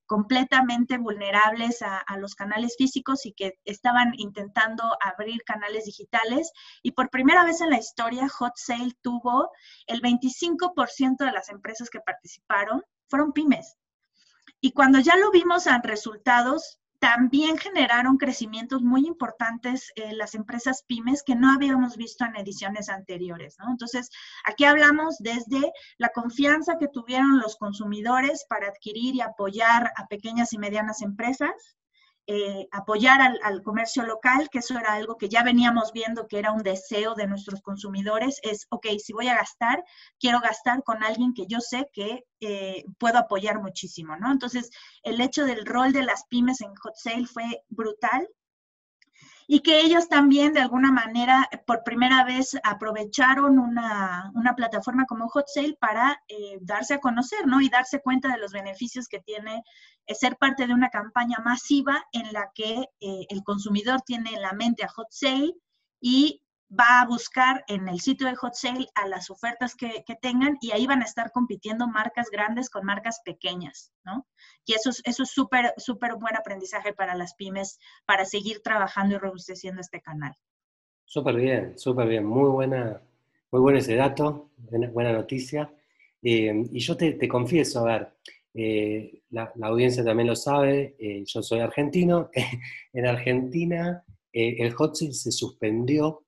completamente 0.06 0.98
vulnerables 0.98 1.82
a, 1.82 2.04
los 2.18 2.34
canales 2.34 2.76
físicos 2.76 3.26
y 3.26 3.32
que 3.32 3.58
estaban 3.64 4.12
intentando 4.16 4.84
abrir 5.00 5.42
canales 5.44 5.84
digitales. 5.84 6.52
Y 6.82 6.92
por 6.92 7.10
primera 7.10 7.44
vez 7.44 7.60
en 7.60 7.70
la 7.70 7.78
historia, 7.78 8.28
Hot 8.28 8.54
Sale 8.56 8.92
tuvo 9.02 9.50
el 9.86 10.00
25% 10.02 11.16
de 11.18 11.32
las 11.32 11.48
empresas 11.48 11.90
que 11.90 12.00
participaron, 12.00 12.82
fueron 13.08 13.32
pymes. 13.32 13.76
Y 14.60 14.72
cuando 14.72 14.98
ya 15.00 15.16
lo 15.16 15.30
vimos 15.30 15.66
en 15.66 15.82
resultados, 15.82 16.78
también 17.04 17.58
generaron 17.58 18.16
crecimientos 18.16 18.80
muy 18.80 19.06
importantes 19.06 19.92
en 19.94 20.16
las 20.16 20.34
empresas 20.34 20.84
pymes 20.86 21.22
que 21.22 21.36
no 21.36 21.52
habíamos 21.52 21.98
visto 21.98 22.24
en 22.24 22.34
ediciones 22.34 22.88
anteriores. 22.88 23.58
Entonces, 23.68 24.08
aquí 24.42 24.64
hablamos 24.64 25.18
desde 25.18 25.70
la 25.98 26.08
confianza 26.08 26.78
que 26.78 26.88
tuvieron 26.88 27.40
los 27.40 27.56
consumidores 27.56 28.46
para 28.48 28.68
adquirir 28.68 29.16
y 29.16 29.20
apoyar 29.20 29.92
a 29.96 30.06
pequeñas 30.06 30.54
y 30.54 30.58
medianas 30.58 31.02
empresas, 31.02 31.76
eh, 32.26 32.66
apoyar 32.72 33.20
al, 33.20 33.62
comercio 33.62 34.02
local, 34.04 34.48
que 34.50 34.60
eso 34.60 34.78
era 34.78 34.94
algo 34.94 35.16
que 35.16 35.28
ya 35.28 35.42
veníamos 35.42 35.92
viendo 35.92 36.26
que 36.26 36.38
era 36.38 36.52
un 36.52 36.62
deseo 36.62 37.14
de 37.14 37.26
nuestros 37.26 37.60
consumidores, 37.60 38.40
es, 38.42 38.66
ok, 38.70 38.86
si 38.98 39.12
voy 39.12 39.28
a 39.28 39.36
gastar, 39.36 39.84
quiero 40.18 40.40
gastar 40.40 40.82
con 40.82 41.02
alguien 41.04 41.34
que 41.34 41.46
yo 41.46 41.60
sé 41.60 41.88
que 41.92 42.24
eh, 42.40 42.84
puedo 42.98 43.18
apoyar 43.18 43.60
muchísimo, 43.60 44.16
¿no? 44.16 44.32
Entonces, 44.32 44.70
el 45.02 45.20
hecho 45.20 45.44
del 45.44 45.66
rol 45.66 45.92
de 45.92 46.02
las 46.02 46.24
pymes 46.28 46.60
en 46.60 46.74
Hot 46.76 46.94
Sale 46.96 47.26
fue 47.26 47.62
brutal 47.68 48.26
y 49.46 49.60
que 49.60 49.80
ellos 49.80 50.08
también 50.08 50.52
de 50.52 50.60
alguna 50.60 50.90
manera 50.90 51.48
por 51.66 51.84
primera 51.84 52.24
vez 52.24 52.56
aprovecharon 52.62 53.58
una, 53.58 54.30
una 54.34 54.54
plataforma 54.54 55.04
como 55.06 55.28
Hot 55.28 55.46
Sale 55.48 55.76
para 55.78 56.22
eh, 56.28 56.58
darse 56.60 56.94
a 56.94 57.00
conocer, 57.00 57.46
¿no? 57.46 57.60
Y 57.60 57.68
darse 57.68 58.00
cuenta 58.00 58.32
de 58.32 58.38
los 58.38 58.52
beneficios 58.52 59.08
que 59.08 59.20
tiene 59.20 59.62
eh, 60.06 60.14
ser 60.14 60.36
parte 60.36 60.66
de 60.66 60.74
una 60.74 60.90
campaña 60.90 61.38
masiva 61.44 62.04
en 62.12 62.32
la 62.32 62.50
que 62.54 62.88
eh, 63.00 63.26
el 63.28 63.42
consumidor 63.42 64.00
tiene 64.02 64.30
en 64.34 64.42
la 64.42 64.52
mente 64.52 64.84
a 64.84 64.88
Hot 64.88 65.08
Sale 65.10 65.54
y 66.00 66.43
va 66.70 67.00
a 67.00 67.06
buscar 67.06 67.64
en 67.68 67.88
el 67.88 68.00
sitio 68.00 68.26
de 68.26 68.36
Hot 68.36 68.54
Sale 68.54 68.86
a 68.94 69.06
las 69.06 69.30
ofertas 69.30 69.74
que, 69.74 70.04
tengan 70.20 70.56
y 70.60 70.72
ahí 70.72 70.86
van 70.86 71.02
a 71.02 71.04
estar 71.04 71.30
compitiendo 71.32 71.86
marcas 71.86 72.28
grandes 72.30 72.70
con 72.70 72.84
marcas 72.86 73.20
pequeñas, 73.24 73.92
¿no? 74.04 74.26
Y 74.64 74.74
eso 74.74 74.90
es 74.90 75.02
eso 75.04 75.24
es 75.24 75.30
súper, 75.30 75.74
súper 75.76 76.14
buen 76.16 76.36
aprendizaje 76.36 76.92
para 76.92 77.14
las 77.14 77.34
pymes 77.34 77.78
para 78.06 78.24
seguir 78.24 78.60
trabajando 78.62 79.16
y 79.16 79.18
robusteciendo 79.18 79.80
este 79.80 80.00
canal. 80.00 80.34
Súper 81.04 81.36
bien, 81.36 81.78
súper 81.78 82.08
bien, 82.08 82.24
muy 82.24 82.48
buena, 82.48 83.02
muy 83.50 83.60
bueno 83.60 83.78
ese 83.78 83.94
dato, 83.96 84.50
buena, 84.56 85.12
noticia. 85.12 85.70
Eh, 86.22 86.66
y 86.72 86.80
yo 86.80 86.96
te, 86.96 87.12
te, 87.12 87.28
confieso, 87.28 87.80
a 87.80 87.84
ver, 87.84 88.14
eh, 88.54 89.22
la, 89.30 89.52
la, 89.56 89.66
audiencia 89.66 90.02
también 90.02 90.28
lo 90.28 90.36
sabe, 90.36 90.96
eh, 90.98 91.22
yo 91.26 91.42
soy 91.42 91.60
argentino, 91.60 92.30
en 92.92 93.06
Argentina 93.06 94.02
el 94.32 94.72
hot 94.72 94.96
sale 94.96 95.12
se 95.12 95.30
suspendió 95.30 96.23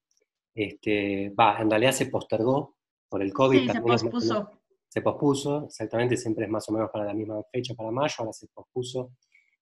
este, 0.56 1.26
en 1.26 1.70
realidad 1.70 1.92
se 1.92 2.06
postergó 2.06 2.76
por 3.08 3.22
el 3.22 3.32
COVID. 3.32 3.60
Sí, 3.60 3.68
se 3.68 3.80
pospuso. 3.82 4.50
Se 4.88 5.02
pospuso, 5.02 5.64
exactamente, 5.66 6.16
siempre 6.16 6.46
es 6.46 6.50
más 6.50 6.66
o 6.70 6.72
menos 6.72 6.90
para 6.90 7.04
la 7.04 7.12
misma 7.12 7.42
fecha, 7.52 7.74
para 7.74 7.90
mayo, 7.90 8.14
ahora 8.18 8.32
se 8.32 8.46
pospuso 8.48 9.12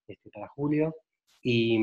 este, 0.07 0.31
para 0.31 0.47
julio. 0.49 0.95
Y, 1.43 1.77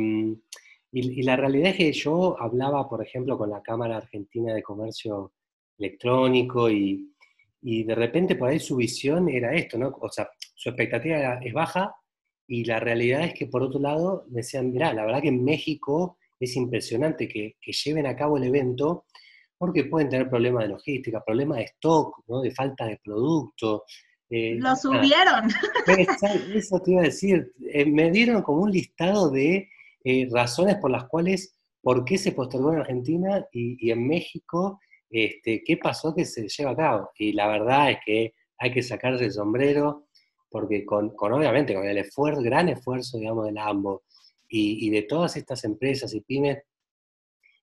y, 0.91 1.23
la 1.23 1.35
realidad 1.35 1.71
es 1.71 1.75
que 1.75 1.91
yo 1.91 2.39
hablaba, 2.39 2.87
por 2.87 3.03
ejemplo, 3.03 3.37
con 3.37 3.49
la 3.49 3.61
Cámara 3.61 3.97
Argentina 3.97 4.53
de 4.53 4.63
Comercio 4.63 5.33
Electrónico 5.77 6.69
y, 6.69 7.13
y 7.61 7.83
de 7.83 7.95
repente 7.95 8.35
por 8.35 8.49
ahí 8.49 8.59
su 8.59 8.77
visión 8.77 9.27
era 9.27 9.53
esto, 9.53 9.77
¿no? 9.77 9.97
O 9.99 10.09
sea, 10.09 10.29
su 10.55 10.69
expectativa 10.69 11.35
es 11.35 11.53
baja 11.53 11.93
y 12.47 12.63
la 12.63 12.79
realidad 12.79 13.23
es 13.23 13.33
que 13.33 13.47
por 13.47 13.63
otro 13.63 13.81
lado 13.81 14.23
decían, 14.27 14.71
mirá, 14.71 14.93
la 14.93 15.05
verdad 15.05 15.21
que 15.21 15.27
en 15.27 15.43
México 15.43 16.17
es 16.45 16.55
impresionante 16.55 17.27
que, 17.27 17.55
que 17.61 17.71
lleven 17.71 18.05
a 18.05 18.15
cabo 18.15 18.37
el 18.37 18.43
evento 18.43 19.05
porque 19.57 19.83
pueden 19.83 20.09
tener 20.09 20.27
problemas 20.27 20.63
de 20.63 20.69
logística, 20.69 21.23
problemas 21.23 21.59
de 21.59 21.65
stock, 21.65 22.23
¿no? 22.27 22.41
de 22.41 22.49
falta 22.49 22.85
de 22.87 22.99
producto. 23.03 23.83
Eh, 24.27 24.55
Lo 24.55 24.75
subieron. 24.75 25.49
Eso 26.55 26.79
te 26.79 26.91
iba 26.91 27.01
a 27.01 27.03
decir. 27.03 27.53
Eh, 27.71 27.85
me 27.85 28.09
dieron 28.09 28.41
como 28.41 28.63
un 28.63 28.71
listado 28.71 29.29
de 29.29 29.69
eh, 30.03 30.27
razones 30.31 30.77
por 30.77 30.89
las 30.89 31.03
cuales, 31.07 31.55
por 31.79 32.03
qué 32.05 32.17
se 32.17 32.31
postergó 32.31 32.73
en 32.73 32.79
Argentina 32.79 33.45
y, 33.51 33.77
y 33.87 33.91
en 33.91 34.07
México, 34.07 34.79
este, 35.11 35.61
qué 35.63 35.77
pasó 35.77 36.15
que 36.15 36.25
se 36.25 36.47
lleva 36.47 36.71
a 36.71 36.75
cabo. 36.75 37.11
Y 37.19 37.33
la 37.33 37.47
verdad 37.47 37.91
es 37.91 37.97
que 38.03 38.33
hay 38.57 38.73
que 38.73 38.81
sacarse 38.81 39.25
el 39.25 39.31
sombrero, 39.31 40.07
porque 40.49 40.85
con, 40.85 41.13
obviamente, 41.15 41.75
con 41.75 41.85
el 41.85 41.99
esfuerzo, 41.99 42.41
gran 42.41 42.67
esfuerzo, 42.69 43.19
digamos, 43.19 43.45
del 43.45 43.59
AMBO 43.59 44.01
y, 44.53 44.89
de 44.89 45.03
todas 45.03 45.37
estas 45.37 45.63
empresas 45.63 46.13
y 46.13 46.21
pymes, 46.21 46.59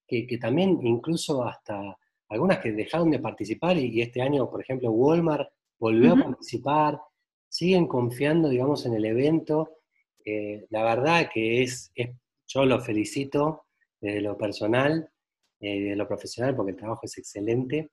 que, 0.07 0.39
también 0.41 0.79
incluso 0.83 1.45
hasta 1.45 1.99
algunas 2.31 2.59
que 2.59 2.73
dejaron 2.73 3.11
de 3.11 3.19
participar 3.19 3.77
y, 3.77 4.01
este 4.01 4.23
año, 4.23 4.51
por 4.51 4.63
ejemplo, 4.63 4.91
Walmart 4.91 5.51
volvió 5.79 6.15
a 6.15 6.17
participar, 6.17 6.99
siguen 7.47 7.87
confiando, 7.87 8.49
digamos, 8.49 8.87
en 8.87 8.95
el 8.95 9.05
evento. 9.05 9.77
Eh, 10.25 10.67
la 10.71 10.83
verdad 10.83 11.31
que 11.33 11.63
es, 11.63 11.93
yo 12.47 12.65
lo 12.65 12.81
felicito 12.81 13.67
desde 14.01 14.23
lo 14.23 14.39
personal, 14.39 15.11
eh, 15.61 15.81
desde 15.81 15.97
lo 15.97 16.09
profesional, 16.09 16.57
porque 16.57 16.73
el 16.73 16.79
trabajo 16.79 17.03
es 17.05 17.19
excelente. 17.19 17.91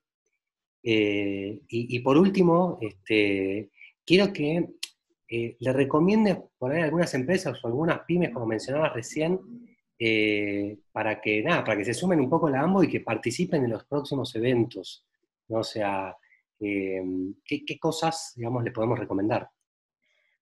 Eh, 0.82 1.60
y, 1.68 1.98
por 2.00 2.16
último, 2.16 2.78
este, 2.80 3.70
quiero 4.06 4.32
que 4.32 4.68
eh, 5.28 5.56
le 5.58 5.72
recomiende 5.72 6.42
por 6.58 6.72
ahí 6.72 6.82
algunas 6.82 7.12
empresas 7.14 7.62
o 7.62 7.66
algunas 7.66 8.00
pymes, 8.00 8.30
como 8.30 8.46
mencionabas 8.46 8.92
recién, 8.92 9.40
eh, 9.98 10.78
para 10.92 11.20
que 11.20 11.42
nada, 11.42 11.64
para 11.64 11.78
que 11.78 11.84
se 11.84 11.94
sumen 11.94 12.20
un 12.20 12.30
poco 12.30 12.48
la 12.48 12.60
AMBO 12.60 12.84
y 12.84 12.88
que 12.88 13.00
participen 13.00 13.64
en 13.64 13.70
los 13.70 13.84
próximos 13.84 14.34
eventos. 14.34 15.06
¿no? 15.48 15.58
O 15.58 15.64
sea, 15.64 16.16
¿qué, 16.58 17.34
¿qué, 17.44 17.78
cosas, 17.78 18.32
digamos, 18.36 18.62
le 18.64 18.72
podemos 18.72 18.98
recomendar? 18.98 19.48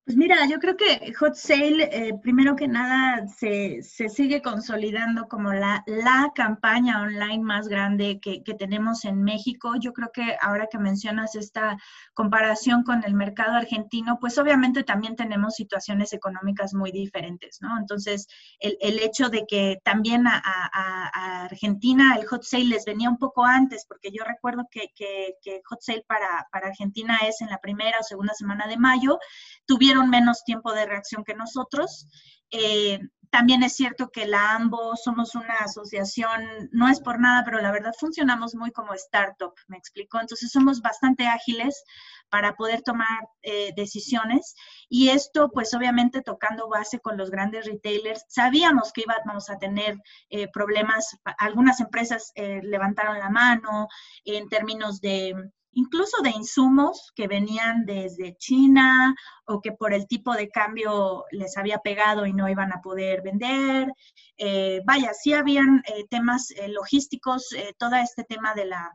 Pues 0.07 0.19
mira, 0.19 0.47
yo 0.47 0.59
creo 0.59 0.77
que 0.77 1.15
Hot 1.15 1.35
Sale, 1.35 1.89
eh, 1.91 2.13
primero 2.23 2.55
que 2.57 2.69
nada, 2.69 3.27
se, 3.27 3.83
se, 3.83 4.11
sigue 4.11 4.43
consolidando 4.43 5.29
como 5.29 5.55
la, 5.55 5.83
la 5.87 6.31
campaña 6.35 7.01
online 7.01 7.43
más 7.43 7.69
grande 7.69 8.21
que, 8.21 8.43
que, 8.43 8.53
tenemos 8.53 9.07
en 9.07 9.23
México. 9.23 9.77
Yo 9.81 9.95
creo 9.95 10.11
que 10.13 10.37
ahora 10.43 10.69
que 10.71 10.77
mencionas 10.77 11.37
esta 11.37 11.79
comparación 12.13 12.83
con 12.83 13.03
el 13.03 13.15
mercado 13.15 13.57
argentino, 13.57 14.19
pues 14.21 14.37
obviamente 14.37 14.85
también 14.85 15.17
tenemos 15.17 15.55
situaciones 15.55 16.13
económicas 16.13 16.75
muy 16.75 16.93
diferentes, 16.93 17.63
¿no? 17.63 17.79
Entonces, 17.79 18.27
el, 18.59 18.77
el 18.83 18.99
hecho 18.99 19.31
de 19.31 19.47
que 19.49 19.79
también 19.85 20.27
a, 20.27 20.43
Argentina 21.45 22.17
el 22.19 22.27
Hot 22.27 22.43
Sale 22.43 22.65
les 22.67 22.85
venía 22.85 23.09
un 23.09 23.17
poco 23.17 23.45
antes, 23.45 23.87
porque 23.89 24.11
yo 24.13 24.23
recuerdo 24.25 24.69
que, 24.71 24.93
que, 24.95 25.37
que 25.41 25.63
Hot 25.65 25.81
Sale 25.81 26.05
para, 26.07 26.47
para 26.53 26.69
Argentina 26.69 27.19
es 27.27 27.41
en 27.41 27.49
la 27.49 27.59
primera 27.59 28.01
o 28.01 28.03
segunda 28.03 28.35
semana 28.35 28.67
de 28.67 28.77
mayo, 28.77 29.19
tuvieron 29.65 29.94
menos 30.03 30.45
tiempo 30.45 30.73
de 30.73 30.87
reacción 30.87 31.25
que 31.25 31.35
nosotros. 31.35 32.09
Eh, 32.51 33.01
también 33.31 33.65
es 33.65 33.75
cierto 33.75 34.11
que 34.11 34.27
la 34.27 34.53
AMBO 34.53 34.95
somos 34.97 35.35
una 35.35 35.57
asociación, 35.57 36.69
no 36.71 36.89
es 36.89 37.01
por 37.01 37.19
nada, 37.19 37.43
pero 37.45 37.61
la 37.61 37.73
verdad 37.73 37.93
funcionamos 37.99 38.55
muy 38.55 38.71
como 38.71 38.95
startup, 38.95 39.55
me 39.67 39.77
explicó. 39.77 40.21
Entonces 40.21 40.53
somos 40.53 40.81
bastante 40.81 41.27
ágiles 41.27 41.83
para 42.29 42.55
poder 42.55 42.83
tomar 42.83 43.29
eh, 43.43 43.73
decisiones 43.77 44.55
y 44.89 45.09
esto 45.09 45.51
pues 45.51 45.75
obviamente 45.75 46.23
tocando 46.23 46.69
base 46.69 47.01
con 47.01 47.17
los 47.17 47.31
grandes 47.31 47.67
retailers. 47.67 48.25
Sabíamos 48.29 48.93
que 48.93 49.03
íbamos 49.03 49.51
a 49.51 49.59
tener 49.59 49.97
eh, 50.31 50.49
problemas, 50.53 51.17
algunas 51.39 51.81
empresas 51.81 52.33
levantaron 52.37 53.19
la 53.19 53.31
mano 53.31 53.89
en 54.25 54.49
términos 54.49 55.01
de 55.01 55.35
incluso 55.75 56.23
de 56.23 56.31
insumos 56.31 57.13
que 57.15 57.29
venían 57.29 57.85
desde 57.85 58.37
China 58.37 59.15
o 59.47 59.61
que 59.61 59.73
por 59.73 59.93
el 59.93 60.07
tipo 60.07 60.35
de 60.35 60.49
cambio 60.49 61.25
les 61.31 61.57
había 61.57 61.79
pegado 61.79 62.27
y 62.27 62.33
no 62.33 62.49
iban 62.49 62.73
a 62.73 62.81
poder 62.81 63.23
vender. 63.23 63.93
Eh, 64.37 64.81
vaya, 64.85 65.13
sí 65.15 65.33
habían 65.33 65.83
eh, 65.87 66.05
temas 66.09 66.51
eh, 66.53 66.69
logísticos, 66.69 67.49
todo 67.79 67.97
este 67.97 68.25
tema 68.25 68.55
de 68.55 68.67
la 68.67 68.93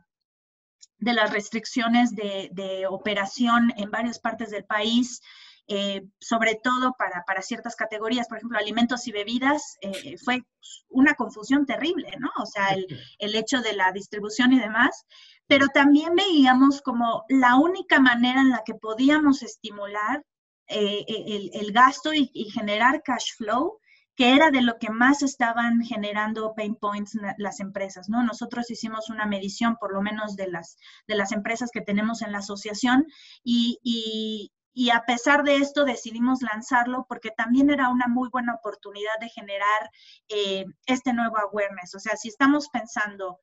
de 1.00 1.14
las 1.14 1.32
restricciones 1.32 2.14
de, 2.14 2.50
de 2.52 2.86
operación 2.86 3.72
en 3.76 3.90
varias 3.90 4.18
partes 4.18 4.50
del 4.50 4.64
país, 4.64 5.22
eh, 5.66 6.02
sobre 6.20 6.56
todo 6.56 6.94
para, 6.98 7.24
para, 7.24 7.42
ciertas 7.42 7.76
categorías, 7.76 8.28
por 8.28 8.38
ejemplo, 8.38 8.58
alimentos 8.58 9.06
y 9.06 9.12
bebidas, 9.12 9.78
eh, 9.80 10.16
fue 10.18 10.42
una 10.88 11.14
confusión 11.14 11.64
terrible, 11.64 12.10
¿no? 12.18 12.28
O 12.42 12.46
sea, 12.46 12.70
el, 12.70 12.86
el, 13.18 13.34
hecho 13.34 13.60
de 13.60 13.74
la 13.74 13.92
distribución 13.92 14.52
y 14.52 14.58
demás, 14.58 15.06
pero 15.50 15.66
también 15.66 16.14
veíamos 16.14 16.80
como 16.80 17.24
la 17.28 17.56
única 17.56 17.98
manera 17.98 18.40
en 18.40 18.50
la 18.50 18.62
que 18.64 18.74
podíamos 18.74 19.42
estimular 19.42 20.24
eh, 20.68 21.04
el, 21.08 21.50
el, 21.52 21.72
gasto 21.72 22.14
y, 22.14 22.28
generar 22.54 23.02
cash 23.02 23.34
flow 23.36 23.80
que 24.14 24.36
era 24.36 24.52
de 24.52 24.62
lo 24.62 24.78
que 24.78 24.90
más 24.90 25.24
estaban 25.24 25.82
generando 25.82 26.54
pain 26.54 26.76
points 26.76 27.18
las 27.38 27.58
empresas, 27.58 28.08
¿no? 28.08 28.22
Nosotros 28.22 28.70
hicimos 28.70 29.10
una 29.10 29.26
medición, 29.26 29.76
por 29.80 29.92
lo 29.92 30.02
menos 30.02 30.36
de 30.36 30.46
las, 30.46 30.76
de 31.08 31.16
las 31.16 31.32
empresas 31.32 31.70
que 31.72 31.80
tenemos 31.80 32.22
en 32.22 32.30
la 32.30 32.38
asociación, 32.38 33.06
y, 33.42 33.80
y, 33.82 34.52
y 34.72 34.90
a 34.90 35.04
pesar 35.04 35.42
de 35.42 35.56
esto 35.56 35.84
decidimos 35.84 36.42
lanzarlo 36.42 37.06
porque 37.08 37.30
también 37.30 37.70
era 37.70 37.88
una 37.88 38.06
muy 38.06 38.28
buena 38.28 38.54
oportunidad 38.54 39.18
de 39.20 39.30
generar 39.30 39.90
eh, 40.28 40.64
este 40.86 41.12
nuevo 41.12 41.38
awareness. 41.38 41.96
O 41.96 41.98
sea, 41.98 42.16
si 42.16 42.28
estamos 42.28 42.68
pensando, 42.68 43.40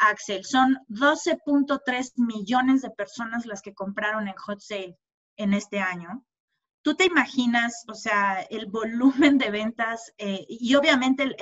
Axel, 0.00 0.44
son 0.44 0.78
12.3 0.88 2.12
millones 2.16 2.82
de 2.82 2.90
personas 2.90 3.46
las 3.46 3.62
que 3.62 3.74
compraron 3.74 4.28
en 4.28 4.34
Hot 4.36 4.60
Sale 4.60 4.98
en 5.36 5.54
este 5.54 5.80
año. 5.80 6.24
¿Tú 6.82 6.94
te 6.94 7.04
imaginas, 7.04 7.84
o 7.88 7.94
sea, 7.94 8.40
el 8.42 8.66
volumen 8.66 9.38
de 9.38 9.50
ventas 9.50 10.12
eh, 10.18 10.46
y 10.48 10.74
obviamente 10.74 11.36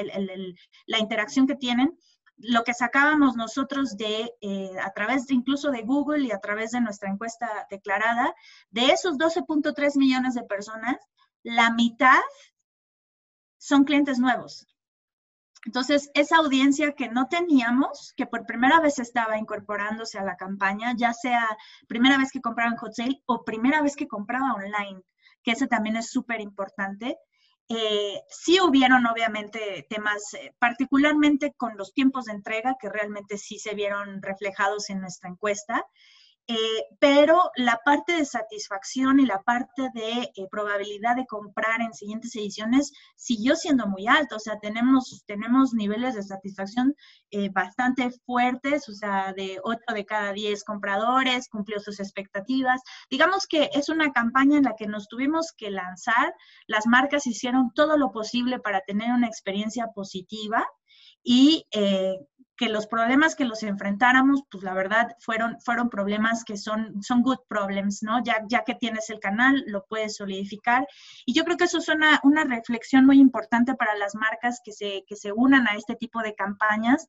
la 0.86 0.98
interacción 0.98 1.46
que 1.46 1.54
tienen? 1.54 1.96
lo 2.40 2.62
que 2.62 2.72
sacábamos 2.72 3.36
nosotros 3.36 3.96
de, 3.96 4.32
eh, 4.40 4.70
a 4.80 4.92
través 4.92 5.26
de 5.26 5.34
incluso 5.34 5.70
de 5.70 5.82
Google 5.82 6.24
y 6.24 6.30
a 6.30 6.38
través 6.38 6.70
de 6.70 6.80
nuestra 6.80 7.10
encuesta 7.10 7.66
declarada, 7.70 8.32
de 8.70 8.86
esos 8.92 9.16
12.3 9.16 9.96
millones 9.96 10.34
de 10.34 10.44
personas, 10.44 10.96
la 11.42 11.72
mitad 11.72 12.20
son 13.58 13.84
clientes 13.84 14.18
nuevos. 14.18 14.66
Entonces, 15.68 16.10
esa 16.14 16.38
audiencia 16.38 16.92
que 16.92 17.10
no 17.10 17.28
teníamos, 17.28 18.14
que 18.16 18.24
por 18.24 18.46
primera 18.46 18.80
vez 18.80 18.98
estaba 18.98 19.36
incorporándose 19.36 20.18
a 20.18 20.24
la 20.24 20.38
campaña, 20.38 20.94
ya 20.96 21.12
sea 21.12 21.46
primera 21.86 22.16
vez 22.16 22.32
que 22.32 22.40
compraba 22.40 22.70
en 22.70 22.78
Hot 22.78 22.94
o 23.26 23.44
primera 23.44 23.82
vez 23.82 23.94
que 23.94 24.08
compraba 24.08 24.54
online, 24.54 25.02
que 25.42 25.50
ese 25.50 25.66
también 25.66 25.96
es 25.96 26.08
súper 26.10 26.40
importante, 26.40 27.18
eh, 27.68 28.22
sí 28.30 28.58
hubieron 28.62 29.04
obviamente 29.04 29.86
temas, 29.90 30.32
eh, 30.32 30.54
particularmente 30.58 31.52
con 31.54 31.76
los 31.76 31.92
tiempos 31.92 32.24
de 32.24 32.32
entrega, 32.32 32.76
que 32.80 32.88
realmente 32.88 33.36
sí 33.36 33.58
se 33.58 33.74
vieron 33.74 34.22
reflejados 34.22 34.88
en 34.88 35.02
nuestra 35.02 35.28
encuesta. 35.28 35.84
Eh, 36.50 36.86
pero 36.98 37.50
la 37.56 37.78
parte 37.84 38.14
de 38.14 38.24
satisfacción 38.24 39.20
y 39.20 39.26
la 39.26 39.42
parte 39.42 39.90
de 39.92 40.32
eh, 40.34 40.48
probabilidad 40.50 41.14
de 41.14 41.26
comprar 41.26 41.82
en 41.82 41.92
siguientes 41.92 42.34
ediciones 42.36 42.90
siguió 43.16 43.54
siendo 43.54 43.86
muy 43.86 44.06
alta. 44.06 44.36
O 44.36 44.38
sea, 44.38 44.58
tenemos, 44.58 45.24
tenemos 45.26 45.74
niveles 45.74 46.14
de 46.14 46.22
satisfacción 46.22 46.96
eh, 47.30 47.50
bastante 47.50 48.10
fuertes, 48.24 48.88
o 48.88 48.94
sea, 48.94 49.34
de 49.34 49.60
8 49.62 49.78
de 49.94 50.06
cada 50.06 50.32
10 50.32 50.64
compradores 50.64 51.50
cumplió 51.50 51.80
sus 51.80 52.00
expectativas. 52.00 52.80
Digamos 53.10 53.46
que 53.46 53.68
es 53.74 53.90
una 53.90 54.10
campaña 54.12 54.56
en 54.56 54.64
la 54.64 54.74
que 54.74 54.86
nos 54.86 55.06
tuvimos 55.06 55.52
que 55.52 55.70
lanzar, 55.70 56.34
las 56.66 56.86
marcas 56.86 57.26
hicieron 57.26 57.72
todo 57.74 57.98
lo 57.98 58.10
posible 58.10 58.58
para 58.58 58.80
tener 58.80 59.12
una 59.12 59.26
experiencia 59.26 59.88
positiva 59.94 60.66
y 61.22 61.66
que 62.58 62.68
los 62.68 62.88
problemas 62.88 63.36
que 63.36 63.44
los 63.44 63.62
enfrentáramos, 63.62 64.42
pues 64.50 64.64
la 64.64 64.74
verdad 64.74 65.16
fueron, 65.20 65.60
fueron 65.60 65.88
problemas 65.88 66.42
que 66.42 66.56
son, 66.56 67.00
son 67.02 67.22
good 67.22 67.38
problems, 67.48 68.02
¿no? 68.02 68.22
Ya, 68.24 68.42
ya 68.48 68.64
que 68.64 68.74
tienes 68.74 69.08
el 69.10 69.20
canal, 69.20 69.62
lo 69.68 69.84
puedes 69.86 70.16
solidificar. 70.16 70.86
Y 71.24 71.34
yo 71.34 71.44
creo 71.44 71.56
que 71.56 71.64
eso 71.64 71.78
es 71.78 71.88
una, 71.88 72.20
una 72.24 72.42
reflexión 72.42 73.06
muy 73.06 73.20
importante 73.20 73.74
para 73.74 73.96
las 73.96 74.16
marcas 74.16 74.60
que 74.64 74.72
se, 74.72 75.04
que 75.06 75.14
se 75.14 75.30
unan 75.32 75.68
a 75.68 75.76
este 75.76 75.94
tipo 75.94 76.20
de 76.20 76.34
campañas, 76.34 77.06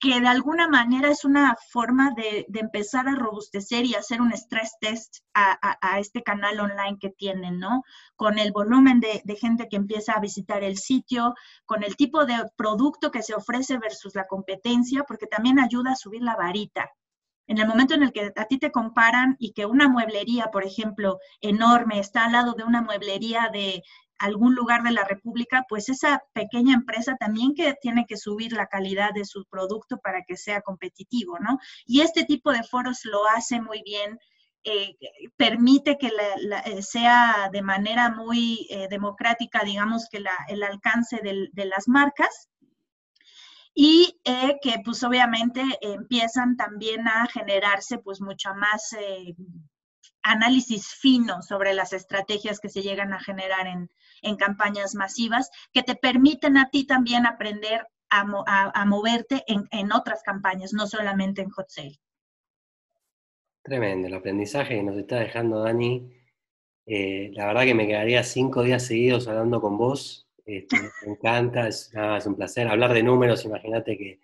que 0.00 0.20
de 0.20 0.28
alguna 0.28 0.68
manera 0.68 1.10
es 1.10 1.24
una 1.24 1.56
forma 1.70 2.12
de, 2.12 2.46
empezar 2.54 3.08
a 3.08 3.16
robustecer 3.16 3.84
y 3.84 3.94
hacer 3.94 4.20
un 4.20 4.32
stress 4.32 4.76
test 4.80 5.18
a, 5.34 5.98
este 5.98 6.22
canal 6.22 6.60
online 6.60 6.98
que 7.00 7.10
tienen, 7.10 7.58
¿no? 7.58 7.82
Con 8.14 8.38
el 8.38 8.52
volumen 8.52 9.00
de, 9.00 9.22
gente 9.36 9.68
que 9.68 9.76
empieza 9.76 10.12
a 10.12 10.20
visitar 10.20 10.62
el 10.62 10.78
sitio, 10.78 11.34
con 11.64 11.82
el 11.82 11.96
tipo 11.96 12.26
de 12.26 12.36
producto 12.56 13.10
que 13.10 13.22
se 13.22 13.34
ofrece 13.34 13.78
versus 13.78 14.14
la 14.14 14.26
competencia, 14.26 15.04
porque 15.04 15.26
también 15.26 15.58
ayuda 15.58 15.92
a 15.92 15.96
subir 15.96 16.22
la 16.22 16.36
varita. 16.36 16.90
En 17.48 17.58
el 17.58 17.66
momento 17.66 17.94
en 17.94 18.02
el 18.02 18.12
que 18.12 18.32
a 18.36 18.44
ti 18.44 18.58
te 18.58 18.70
comparan 18.70 19.34
y 19.38 19.52
que 19.52 19.64
una 19.66 19.88
mueblería, 19.88 20.50
por 20.52 20.64
ejemplo, 20.64 21.18
enorme, 21.40 21.98
está 21.98 22.26
al 22.26 22.32
lado 22.32 22.52
de 22.52 22.64
una 22.64 22.82
mueblería 22.82 23.48
de 23.52 23.82
algún 24.18 24.54
lugar 24.54 24.82
de 24.82 24.92
la 24.92 25.04
República, 25.04 25.64
pues 25.68 25.88
esa 25.88 26.22
pequeña 26.32 26.74
empresa 26.74 27.16
también 27.16 27.54
que 27.54 27.74
tiene 27.80 28.04
que 28.06 28.16
subir 28.16 28.52
la 28.52 28.66
calidad 28.66 29.12
de 29.14 29.24
su 29.24 29.44
producto 29.46 29.98
para 29.98 30.22
que 30.26 30.36
sea 30.36 30.60
competitivo, 30.60 31.38
¿no? 31.38 31.58
Y 31.86 32.00
este 32.00 32.24
tipo 32.24 32.52
de 32.52 32.64
foros 32.64 33.04
lo 33.04 33.26
hace 33.28 33.60
muy 33.60 33.82
bien. 33.84 34.18
Eh, 34.64 34.96
permite 35.36 35.96
que 35.98 36.08
eh, 36.08 36.82
sea 36.82 37.48
de 37.52 37.62
manera 37.62 38.10
muy 38.10 38.66
eh, 38.70 38.88
democrática, 38.90 39.62
digamos, 39.64 40.08
que 40.10 40.22
el 40.48 40.62
alcance 40.62 41.20
de 41.22 41.64
las 41.64 41.88
marcas 41.88 42.48
y 43.72 44.18
que 44.24 44.82
pues 44.84 45.04
obviamente 45.04 45.62
empiezan 45.80 46.56
también 46.56 47.06
a 47.06 47.26
generarse 47.28 47.98
pues 47.98 48.20
mucha 48.20 48.52
más 48.52 48.92
análisis 50.22 50.88
fino 50.88 51.42
sobre 51.42 51.74
las 51.74 51.92
estrategias 51.92 52.58
que 52.58 52.68
se 52.68 52.82
llegan 52.82 53.12
a 53.12 53.20
generar 53.20 53.68
en, 53.68 53.88
campañas 54.36 54.94
masivas, 54.94 55.50
que 55.72 55.82
te 55.82 55.94
permiten 55.94 56.56
a 56.56 56.70
ti 56.70 56.84
también 56.84 57.26
aprender 57.26 57.86
a, 58.10 58.84
moverte 58.86 59.44
en, 59.46 59.92
otras 59.92 60.22
campañas, 60.22 60.72
no 60.72 60.86
solamente 60.86 61.42
en 61.42 61.50
hot 61.50 61.68
sale. 61.68 62.00
Tremendo 63.62 64.08
el 64.08 64.14
aprendizaje 64.14 64.76
que 64.76 64.82
nos 64.82 64.96
está 64.96 65.20
dejando 65.20 65.62
Dani. 65.62 66.10
Eh, 66.86 67.30
la 67.34 67.46
verdad 67.46 67.64
que 67.64 67.74
me 67.74 67.86
quedaría 67.86 68.22
cinco 68.22 68.62
días 68.62 68.86
seguidos 68.86 69.28
hablando 69.28 69.60
con 69.60 69.76
vos. 69.76 70.26
Este, 70.46 70.78
me 71.04 71.12
encanta, 71.12 71.68
es, 71.68 71.92
un 72.24 72.34
placer. 72.34 72.66
Hablar 72.68 72.94
de 72.94 73.02
números, 73.02 73.44
imagínate 73.44 73.98
que, 73.98 74.20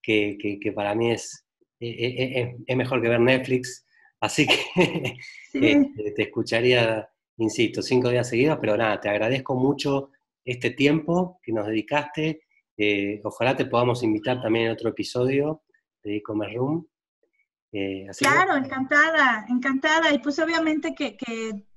que, 0.00 0.72
para 0.72 0.94
mí 0.94 1.10
es, 1.10 1.44
es 1.80 2.76
mejor 2.76 3.02
que 3.02 3.08
ver 3.08 3.20
Netflix. 3.20 3.84
Así 4.22 4.46
que 4.46 4.54
este, 5.52 6.12
te 6.14 6.22
escucharía, 6.22 7.10
insisto, 7.42 7.82
cinco 7.82 8.08
días 8.08 8.28
seguidos, 8.28 8.58
pero 8.60 8.76
nada, 8.76 9.00
te 9.00 9.08
agradezco 9.08 9.54
mucho 9.54 10.10
este 10.44 10.70
tiempo 10.70 11.40
que 11.42 11.52
nos 11.52 11.66
dedicaste. 11.66 12.42
Eh, 12.76 13.20
ojalá 13.24 13.56
te 13.56 13.66
podamos 13.66 14.02
invitar 14.02 14.40
también 14.40 14.66
en 14.66 14.72
otro 14.72 14.90
episodio 14.90 15.62
de 16.02 16.16
e-commerce 16.16 16.56
room. 16.56 16.86
Eh, 17.74 18.06
claro, 18.18 18.56
encantada, 18.56 19.46
encantada. 19.48 20.12
Y 20.12 20.18
pues 20.18 20.38
obviamente 20.38 20.94
que, 20.94 21.16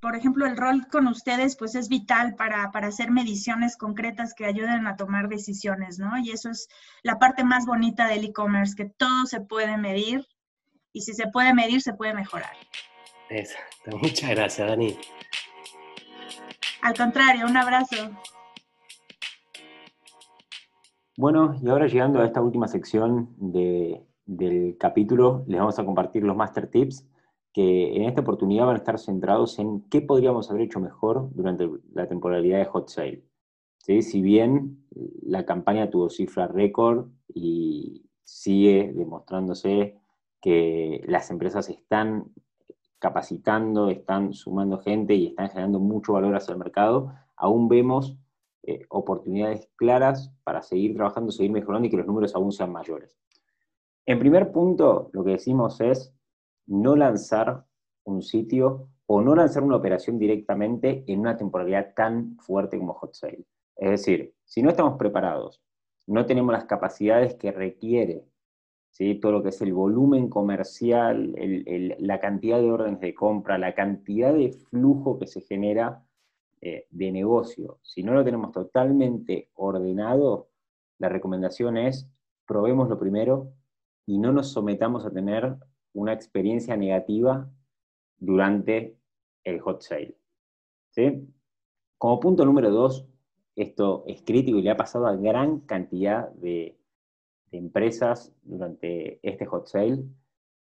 por 0.01 0.15
ejemplo, 0.15 0.45
el 0.45 0.57
rol 0.57 0.87
con 0.91 1.07
ustedes 1.07 1.55
pues 1.55 1.73
es 1.75 1.87
vital 1.87 2.35
para, 2.35 2.69
para, 2.71 2.87
hacer 2.87 3.11
mediciones 3.11 3.77
concretas 3.77 4.33
que 4.33 4.45
ayuden 4.45 4.87
a 4.87 4.97
tomar 4.97 5.29
decisiones, 5.29 5.97
¿no? 5.97 6.17
Y 6.17 6.31
eso 6.31 6.49
es 6.49 6.67
la 7.01 7.17
parte 7.17 7.45
más 7.45 7.65
bonita 7.65 8.07
del 8.07 8.25
e-commerce, 8.25 8.75
que 8.75 8.85
todo 8.85 9.25
se 9.25 9.39
puede 9.39 9.77
medir 9.77 10.27
y 10.91 11.01
si 11.01 11.13
se 11.13 11.27
puede 11.27 11.53
medir, 11.53 11.81
se 11.81 11.93
puede 11.93 12.13
mejorar. 12.13 12.51
Exacto. 13.29 13.97
Muchas 14.01 14.29
gracias, 14.31 14.67
Dani. 14.67 14.97
Al 16.85 16.93
contrario, 16.93 17.47
un 17.47 17.57
abrazo. 17.57 17.95
Bueno, 21.17 21.55
y 21.59 21.67
ahora 21.67 21.87
llegando 21.87 22.19
a 22.21 22.25
esta 22.25 22.43
última 22.43 22.67
sección 22.67 23.33
del 23.39 24.77
capítulo, 24.77 25.43
les 25.47 25.59
vamos 25.59 25.79
a 25.79 25.83
compartir 25.83 26.21
los 26.21 26.37
Master 26.37 26.69
Tips 26.69 27.09
que 27.51 27.95
en 27.95 28.03
esta 28.03 28.21
oportunidad 28.21 28.67
van 28.67 28.75
a 28.75 28.77
estar 28.77 28.99
centrados 28.99 29.57
en 29.57 29.81
qué 29.89 30.01
podríamos 30.01 30.51
haber 30.51 30.61
hecho 30.61 30.79
mejor 30.79 31.31
durante 31.33 31.67
la 31.91 32.07
temporalidad 32.07 32.59
de 32.59 32.65
Hot 32.65 32.89
Sale. 32.89 33.23
Si 33.79 34.21
bien 34.21 34.85
la 35.23 35.43
campaña 35.43 35.89
tuvo 35.89 36.11
cifra 36.11 36.45
récord 36.45 37.07
y 37.33 38.05
sigue 38.23 38.93
demostrándose 38.93 39.97
que 40.39 41.01
las 41.07 41.31
empresas 41.31 41.67
están 41.67 42.25
capacitando, 43.05 43.91
están 43.91 44.33
sumando 44.33 44.79
gente 44.79 45.13
y 45.13 45.27
están 45.27 45.49
generando 45.49 45.79
mucho 45.79 46.13
valor 46.13 46.35
hacia 46.35 46.53
el 46.53 46.57
mercado, 46.57 47.13
aún 47.35 47.67
vemos 47.67 48.17
eh, 48.63 48.83
oportunidades 48.89 49.69
claras 49.75 50.33
para 50.43 50.63
seguir 50.63 50.95
trabajando, 50.95 51.31
seguir 51.31 51.51
mejorando 51.51 51.85
y 51.85 51.91
que 51.91 51.97
los 51.97 52.07
números 52.07 52.33
aún 52.33 52.51
sean 52.51 52.71
mayores. 52.71 53.15
En 54.07 54.17
primer 54.17 54.51
punto, 54.51 55.11
lo 55.13 55.23
que 55.23 55.33
decimos 55.33 55.79
es 55.81 56.15
no 56.65 56.95
lanzar 56.95 57.65
un 58.05 58.23
sitio 58.23 58.89
o 59.05 59.21
no 59.21 59.35
lanzar 59.35 59.61
una 59.61 59.75
operación 59.75 60.17
directamente 60.17 61.03
en 61.05 61.19
una 61.19 61.37
temporalidad 61.37 61.93
tan 61.95 62.37
fuerte 62.39 62.79
como 62.79 62.95
Hot 62.95 63.13
Sale. 63.13 63.45
Es 63.75 63.91
decir, 63.91 64.33
si 64.45 64.63
no 64.63 64.69
estamos 64.69 64.97
preparados, 64.97 65.61
no 66.07 66.25
tenemos 66.25 66.53
las 66.53 66.65
capacidades 66.65 67.35
que 67.35 67.51
requiere 67.51 68.25
todo 69.21 69.33
lo 69.33 69.43
que 69.43 69.49
es 69.49 69.61
el 69.61 69.73
volumen 69.73 70.29
comercial, 70.29 71.35
la 71.99 72.19
cantidad 72.19 72.59
de 72.59 72.71
órdenes 72.71 73.01
de 73.01 73.13
compra, 73.13 73.57
la 73.57 73.75
cantidad 73.75 74.33
de 74.33 74.53
flujo 74.53 75.19
que 75.19 75.27
se 75.27 75.41
genera 75.41 76.05
eh, 76.61 76.87
de 76.89 77.11
negocio. 77.11 77.79
Si 77.81 78.03
no 78.03 78.13
lo 78.13 78.23
tenemos 78.23 78.53
totalmente 78.53 79.49
ordenado, 79.55 80.47
la 80.97 81.09
recomendación 81.09 81.77
es 81.77 82.09
probemos 82.45 82.87
lo 82.87 82.97
primero 82.97 83.51
y 84.05 84.17
no 84.17 84.31
nos 84.31 84.53
sometamos 84.53 85.05
a 85.05 85.11
tener 85.11 85.57
una 85.93 86.13
experiencia 86.13 86.77
negativa 86.77 87.49
durante 88.17 88.97
el 89.43 89.59
hot 89.59 89.81
sale. 89.81 90.15
Como 91.97 92.19
punto 92.21 92.45
número 92.45 92.71
dos, 92.71 93.05
esto 93.57 94.05
es 94.07 94.21
crítico 94.21 94.57
y 94.57 94.61
le 94.61 94.71
ha 94.71 94.77
pasado 94.77 95.07
a 95.07 95.15
gran 95.17 95.59
cantidad 95.61 96.29
de, 96.31 96.77
empresas 97.57 98.33
durante 98.43 99.19
este 99.21 99.45
hot 99.45 99.67
sale 99.67 100.03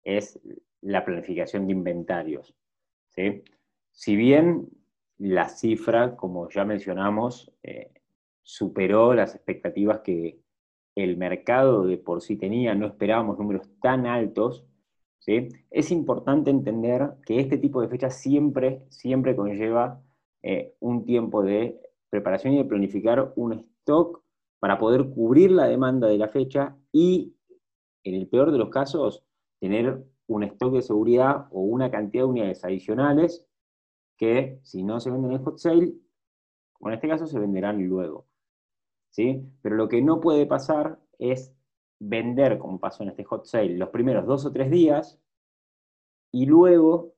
es 0.04 0.40
la 0.82 1.06
planificación 1.06 1.68
de 1.68 1.74
inventarios. 1.74 2.54
Si 3.92 4.16
bien 4.16 4.70
la 5.18 5.50
cifra, 5.50 6.16
como 6.16 6.50
ya 6.50 6.66
mencionamos, 6.66 7.52
eh, 7.64 7.92
superó 8.42 9.14
las 9.14 9.36
expectativas 9.36 10.00
que 10.02 10.40
el 10.96 11.18
mercado 11.18 11.86
de 11.86 11.98
por 11.98 12.22
sí 12.22 12.36
tenía, 12.36 12.76
no 12.76 12.88
esperábamos 12.88 13.38
números 13.38 13.70
tan 13.82 14.06
altos, 14.06 14.66
es 15.26 15.92
importante 15.92 16.50
entender 16.50 17.14
que 17.26 17.40
este 17.40 17.58
tipo 17.58 17.82
de 17.82 17.88
fechas 17.88 18.18
siempre, 18.18 18.84
siempre 18.90 19.36
conlleva 19.36 20.02
eh, 20.42 20.76
un 20.80 21.06
tiempo 21.06 21.44
de 21.44 21.80
preparación 22.10 22.54
y 22.54 22.58
de 22.58 22.66
planificar 22.66 23.32
un 23.36 23.54
stock 23.54 24.23
para 24.64 24.78
poder 24.78 25.10
cubrir 25.10 25.52
la 25.52 25.66
demanda 25.66 26.08
de 26.08 26.18
la 26.18 26.30
fecha 26.30 26.74
y, 26.94 27.36
en 28.06 28.16
el 28.16 28.30
peor 28.30 28.50
de 28.50 28.58
los 28.58 28.70
casos, 28.70 29.22
tener 29.60 30.02
un 30.28 30.44
stock 30.44 30.72
de 30.72 30.82
seguridad 30.82 31.48
o 31.52 31.64
una 31.64 31.92
cantidad 31.92 32.24
de 32.24 32.30
unidades 32.30 32.64
adicionales 32.64 33.46
que, 34.18 34.62
si 34.64 34.82
no 34.82 35.02
se 35.02 35.12
venden 35.12 35.34
en 35.34 35.44
hot 35.44 35.58
sale, 35.58 35.94
o 36.80 36.88
en 36.88 36.94
este 36.94 37.10
caso 37.10 37.28
se 37.28 37.40
venderán 37.40 37.86
luego. 37.86 38.26
¿sí? 39.10 39.46
Pero 39.62 39.76
lo 39.76 39.90
que 39.90 40.02
no 40.02 40.22
puede 40.22 40.46
pasar 40.46 40.98
es 41.20 41.54
vender, 42.00 42.58
como 42.58 42.80
pasó 42.80 43.04
en 43.04 43.10
este 43.10 43.26
hot 43.26 43.44
sale, 43.44 43.78
los 43.78 43.90
primeros 43.90 44.26
dos 44.26 44.46
o 44.46 44.54
tres 44.54 44.72
días 44.72 45.20
y 46.32 46.46
luego, 46.46 47.16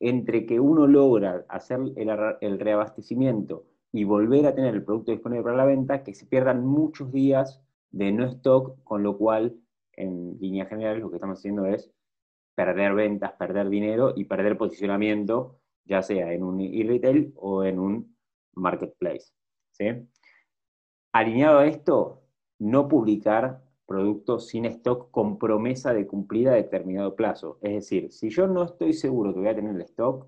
entre 0.00 0.44
que 0.44 0.60
uno 0.60 0.86
logra 0.86 1.46
hacer 1.48 1.80
el 1.96 2.60
reabastecimiento 2.60 3.64
y 3.94 4.02
volver 4.02 4.44
a 4.44 4.54
tener 4.56 4.74
el 4.74 4.82
producto 4.82 5.12
disponible 5.12 5.44
para 5.44 5.56
la 5.56 5.64
venta, 5.64 6.02
que 6.02 6.14
se 6.14 6.26
pierdan 6.26 6.66
muchos 6.66 7.12
días 7.12 7.62
de 7.92 8.10
no 8.10 8.24
stock, 8.24 8.82
con 8.82 9.04
lo 9.04 9.16
cual, 9.16 9.56
en 9.92 10.36
línea 10.40 10.66
general, 10.66 10.98
lo 10.98 11.10
que 11.10 11.16
estamos 11.18 11.38
haciendo 11.38 11.64
es 11.66 11.92
perder 12.56 12.94
ventas, 12.94 13.34
perder 13.34 13.68
dinero 13.68 14.12
y 14.16 14.24
perder 14.24 14.58
posicionamiento, 14.58 15.60
ya 15.84 16.02
sea 16.02 16.32
en 16.32 16.42
un 16.42 16.60
e-retail 16.60 17.34
o 17.36 17.62
en 17.62 17.78
un 17.78 18.16
marketplace. 18.54 19.32
Alineado 21.12 21.60
a 21.60 21.66
esto, 21.66 22.24
no 22.58 22.88
publicar 22.88 23.62
productos 23.86 24.48
sin 24.48 24.64
stock 24.64 25.12
con 25.12 25.38
promesa 25.38 25.94
de 25.94 26.08
cumplir 26.08 26.48
a 26.48 26.54
determinado 26.54 27.14
plazo. 27.14 27.58
Es 27.62 27.74
decir, 27.74 28.10
si 28.10 28.28
yo 28.28 28.48
no 28.48 28.64
estoy 28.64 28.92
seguro 28.92 29.32
que 29.32 29.38
voy 29.38 29.50
a 29.50 29.54
tener 29.54 29.76
el 29.76 29.82
stock, 29.82 30.26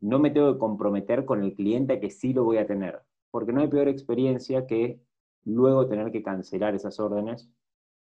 no 0.00 0.18
me 0.18 0.30
tengo 0.30 0.52
que 0.52 0.58
comprometer 0.58 1.24
con 1.24 1.42
el 1.42 1.54
cliente 1.54 2.00
que 2.00 2.10
sí 2.10 2.32
lo 2.32 2.44
voy 2.44 2.58
a 2.58 2.66
tener, 2.66 3.02
porque 3.30 3.52
no 3.52 3.60
hay 3.60 3.68
peor 3.68 3.88
experiencia 3.88 4.66
que 4.66 5.00
luego 5.44 5.86
tener 5.88 6.10
que 6.10 6.22
cancelar 6.22 6.74
esas 6.74 6.98
órdenes 7.00 7.50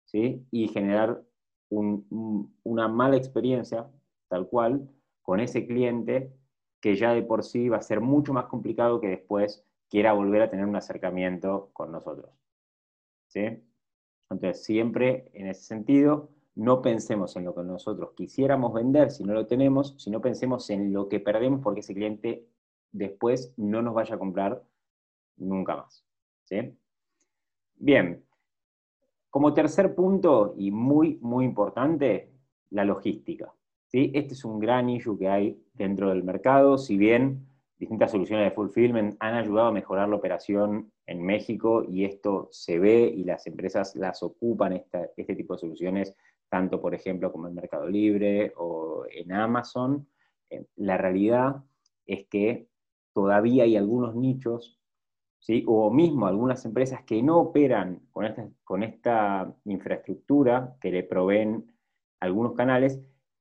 ¿sí? 0.04 0.46
y 0.50 0.68
generar 0.68 1.22
una 1.70 2.88
mala 2.88 3.16
experiencia, 3.16 3.90
tal 4.28 4.48
cual, 4.48 4.88
con 5.22 5.40
ese 5.40 5.66
cliente 5.66 6.32
que 6.80 6.96
ya 6.96 7.14
de 7.14 7.22
por 7.22 7.42
sí 7.42 7.68
va 7.68 7.78
a 7.78 7.82
ser 7.82 8.00
mucho 8.00 8.32
más 8.32 8.46
complicado 8.46 9.00
que 9.00 9.08
después 9.08 9.64
quiera 9.88 10.12
volver 10.12 10.42
a 10.42 10.50
tener 10.50 10.66
un 10.66 10.76
acercamiento 10.76 11.70
con 11.72 11.90
nosotros. 11.90 12.30
¿sí? 13.28 13.62
Entonces, 14.30 14.64
siempre 14.64 15.30
en 15.32 15.48
ese 15.48 15.62
sentido, 15.62 16.30
no 16.56 16.82
pensemos 16.82 17.36
en 17.36 17.44
lo 17.44 17.54
que 17.54 17.62
nosotros 17.62 18.12
quisiéramos 18.14 18.72
vender 18.72 19.10
si 19.10 19.24
no 19.24 19.34
lo 19.34 19.46
tenemos, 19.46 19.94
sino 19.98 20.20
pensemos 20.20 20.70
en 20.70 20.92
lo 20.92 21.08
que 21.08 21.20
perdemos 21.20 21.60
porque 21.62 21.80
ese 21.80 21.94
cliente 21.94 22.46
después 22.92 23.52
no 23.56 23.82
nos 23.82 23.94
vaya 23.94 24.14
a 24.14 24.18
comprar 24.18 24.62
nunca 25.36 25.76
más. 25.76 26.04
¿sí? 26.44 26.76
Bien, 27.74 28.24
como 29.30 29.52
tercer 29.52 29.94
punto 29.94 30.54
y 30.56 30.70
muy, 30.70 31.18
muy 31.20 31.44
importante, 31.44 32.30
la 32.70 32.84
logística. 32.84 33.52
¿sí? 33.86 34.12
Este 34.14 34.34
es 34.34 34.44
un 34.44 34.60
gran 34.60 34.88
issue 34.88 35.18
que 35.18 35.28
hay 35.28 35.60
dentro 35.72 36.10
del 36.10 36.22
mercado, 36.22 36.78
si 36.78 36.96
bien 36.96 37.48
distintas 37.76 38.12
soluciones 38.12 38.48
de 38.48 38.54
fulfillment 38.54 39.16
han 39.18 39.34
ayudado 39.34 39.68
a 39.68 39.72
mejorar 39.72 40.08
la 40.08 40.16
operación 40.16 40.92
en 41.06 41.22
México 41.22 41.84
y 41.86 42.04
esto 42.04 42.48
se 42.52 42.78
ve 42.78 43.12
y 43.14 43.24
las 43.24 43.46
empresas 43.46 43.96
las 43.96 44.22
ocupan, 44.22 44.72
este 44.72 45.34
tipo 45.34 45.54
de 45.54 45.60
soluciones, 45.60 46.16
tanto 46.54 46.80
por 46.80 46.94
ejemplo 46.94 47.32
como 47.32 47.48
en 47.48 47.54
Mercado 47.56 47.88
Libre 47.88 48.52
o 48.56 49.06
en 49.10 49.32
Amazon. 49.32 50.06
Eh, 50.48 50.64
la 50.76 50.96
realidad 50.96 51.64
es 52.06 52.28
que 52.28 52.68
todavía 53.12 53.64
hay 53.64 53.76
algunos 53.76 54.14
nichos, 54.14 54.80
¿sí? 55.40 55.64
o 55.66 55.90
mismo 55.90 56.28
algunas 56.28 56.64
empresas 56.64 57.02
que 57.02 57.20
no 57.24 57.40
operan 57.40 58.06
con 58.12 58.24
esta, 58.24 58.48
con 58.62 58.84
esta 58.84 59.52
infraestructura 59.64 60.76
que 60.80 60.92
le 60.92 61.02
proveen 61.02 61.74
algunos 62.20 62.52
canales 62.52 63.00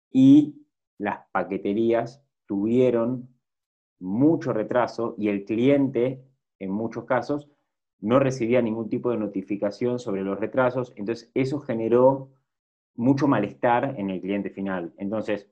y 0.09 0.66
las 0.97 1.20
paqueterías 1.32 2.26
tuvieron 2.47 3.30
mucho 3.99 4.53
retraso 4.53 5.14
y 5.20 5.28
el 5.28 5.45
cliente, 5.45 6.26
en 6.57 6.72
muchos 6.72 7.05
casos, 7.05 7.47
no 7.99 8.18
recibía 8.18 8.64
ningún 8.64 8.89
tipo 8.89 9.11
de 9.11 9.18
notificación 9.18 9.99
sobre 9.99 10.24
los 10.24 10.39
retrasos, 10.39 10.93
entonces 10.95 11.30
eso 11.36 11.59
generó 11.59 12.32
mucho 12.96 13.28
malestar 13.28 13.96
en 13.98 14.10
el 14.10 14.22
cliente 14.22 14.50
final. 14.50 14.94
Entonces, 14.98 15.50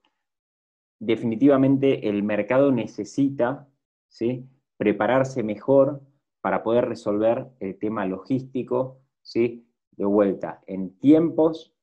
definitivamente 0.99 2.07
el 2.09 2.23
mercado 2.23 2.71
necesita 2.71 3.67
¿sí? 4.07 4.47
prepararse 4.77 5.43
mejor 5.43 6.01
para 6.41 6.63
poder 6.63 6.87
resolver 6.87 7.47
el 7.59 7.77
tema 7.77 8.05
logístico, 8.05 8.99
¿sí? 9.21 9.67
de 9.91 10.05
vuelta, 10.05 10.61
en 10.67 10.97
tiempos, 10.97 11.73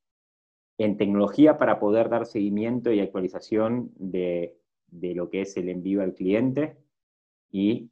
en 0.77 0.97
tecnología 0.97 1.57
para 1.57 1.79
poder 1.79 2.09
dar 2.09 2.25
seguimiento 2.25 2.91
y 2.91 2.99
actualización 3.01 3.91
de, 3.95 4.57
de 4.87 5.13
lo 5.15 5.29
que 5.29 5.41
es 5.41 5.55
el 5.57 5.69
envío 5.69 6.01
al 6.01 6.13
cliente 6.13 6.77
y 7.51 7.91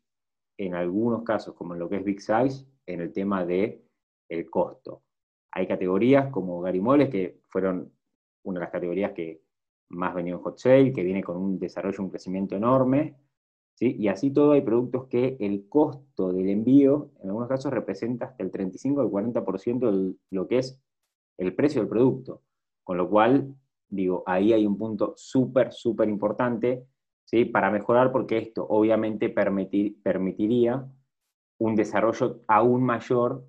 en 0.58 0.76
algunos 0.76 1.24
casos, 1.24 1.56
como 1.56 1.74
en 1.74 1.80
lo 1.80 1.90
que 1.90 1.98
es 1.98 2.04
Big 2.04 2.22
Size, 2.22 2.66
en 2.86 3.02
el 3.02 3.12
tema 3.12 3.46
de 3.46 3.84
el 4.30 4.50
costo. 4.50 5.04
Hay 5.58 5.66
categorías 5.66 6.30
como 6.30 6.62
Garimoles, 6.62 7.10
que 7.10 7.40
fueron 7.48 7.92
una 8.44 8.60
de 8.60 8.66
las 8.66 8.72
categorías 8.72 9.14
que 9.14 9.42
más 9.90 10.14
venía 10.14 10.34
en 10.34 10.40
Hot 10.40 10.60
Sale, 10.60 10.94
que 10.94 11.02
viene 11.02 11.24
con 11.24 11.36
un 11.36 11.58
desarrollo, 11.58 12.04
un 12.04 12.12
crecimiento 12.12 12.56
enorme, 12.56 13.16
¿sí? 13.74 13.96
y 13.98 14.08
así 14.08 14.30
todo 14.30 14.52
hay 14.52 14.62
productos 14.62 15.08
que 15.08 15.36
el 15.40 15.68
costo 15.68 16.32
del 16.32 16.50
envío, 16.50 17.10
en 17.24 17.30
algunos 17.30 17.50
casos, 17.50 17.74
representa 17.74 18.26
hasta 18.26 18.44
el 18.44 18.52
35 18.52 19.02
al 19.02 19.08
40% 19.08 19.92
de 19.92 20.16
lo 20.30 20.48
que 20.48 20.60
es 20.60 20.80
el 21.40 21.56
precio 21.56 21.82
del 21.82 21.90
producto, 21.90 22.44
con 22.84 22.98
lo 22.98 23.10
cual, 23.10 23.56
digo, 23.90 24.22
ahí 24.28 24.54
hay 24.54 24.64
un 24.64 24.78
punto 24.78 25.16
súper, 25.18 25.74
súper 25.74 26.08
importante 26.08 26.86
¿sí? 27.24 27.46
para 27.46 27.72
mejorar, 27.72 28.12
porque 28.12 28.38
esto 28.38 28.64
obviamente 28.70 29.30
permitiría 29.30 30.88
un 31.58 31.76
desarrollo 31.76 32.44
aún 32.48 32.84
mayor 32.84 33.44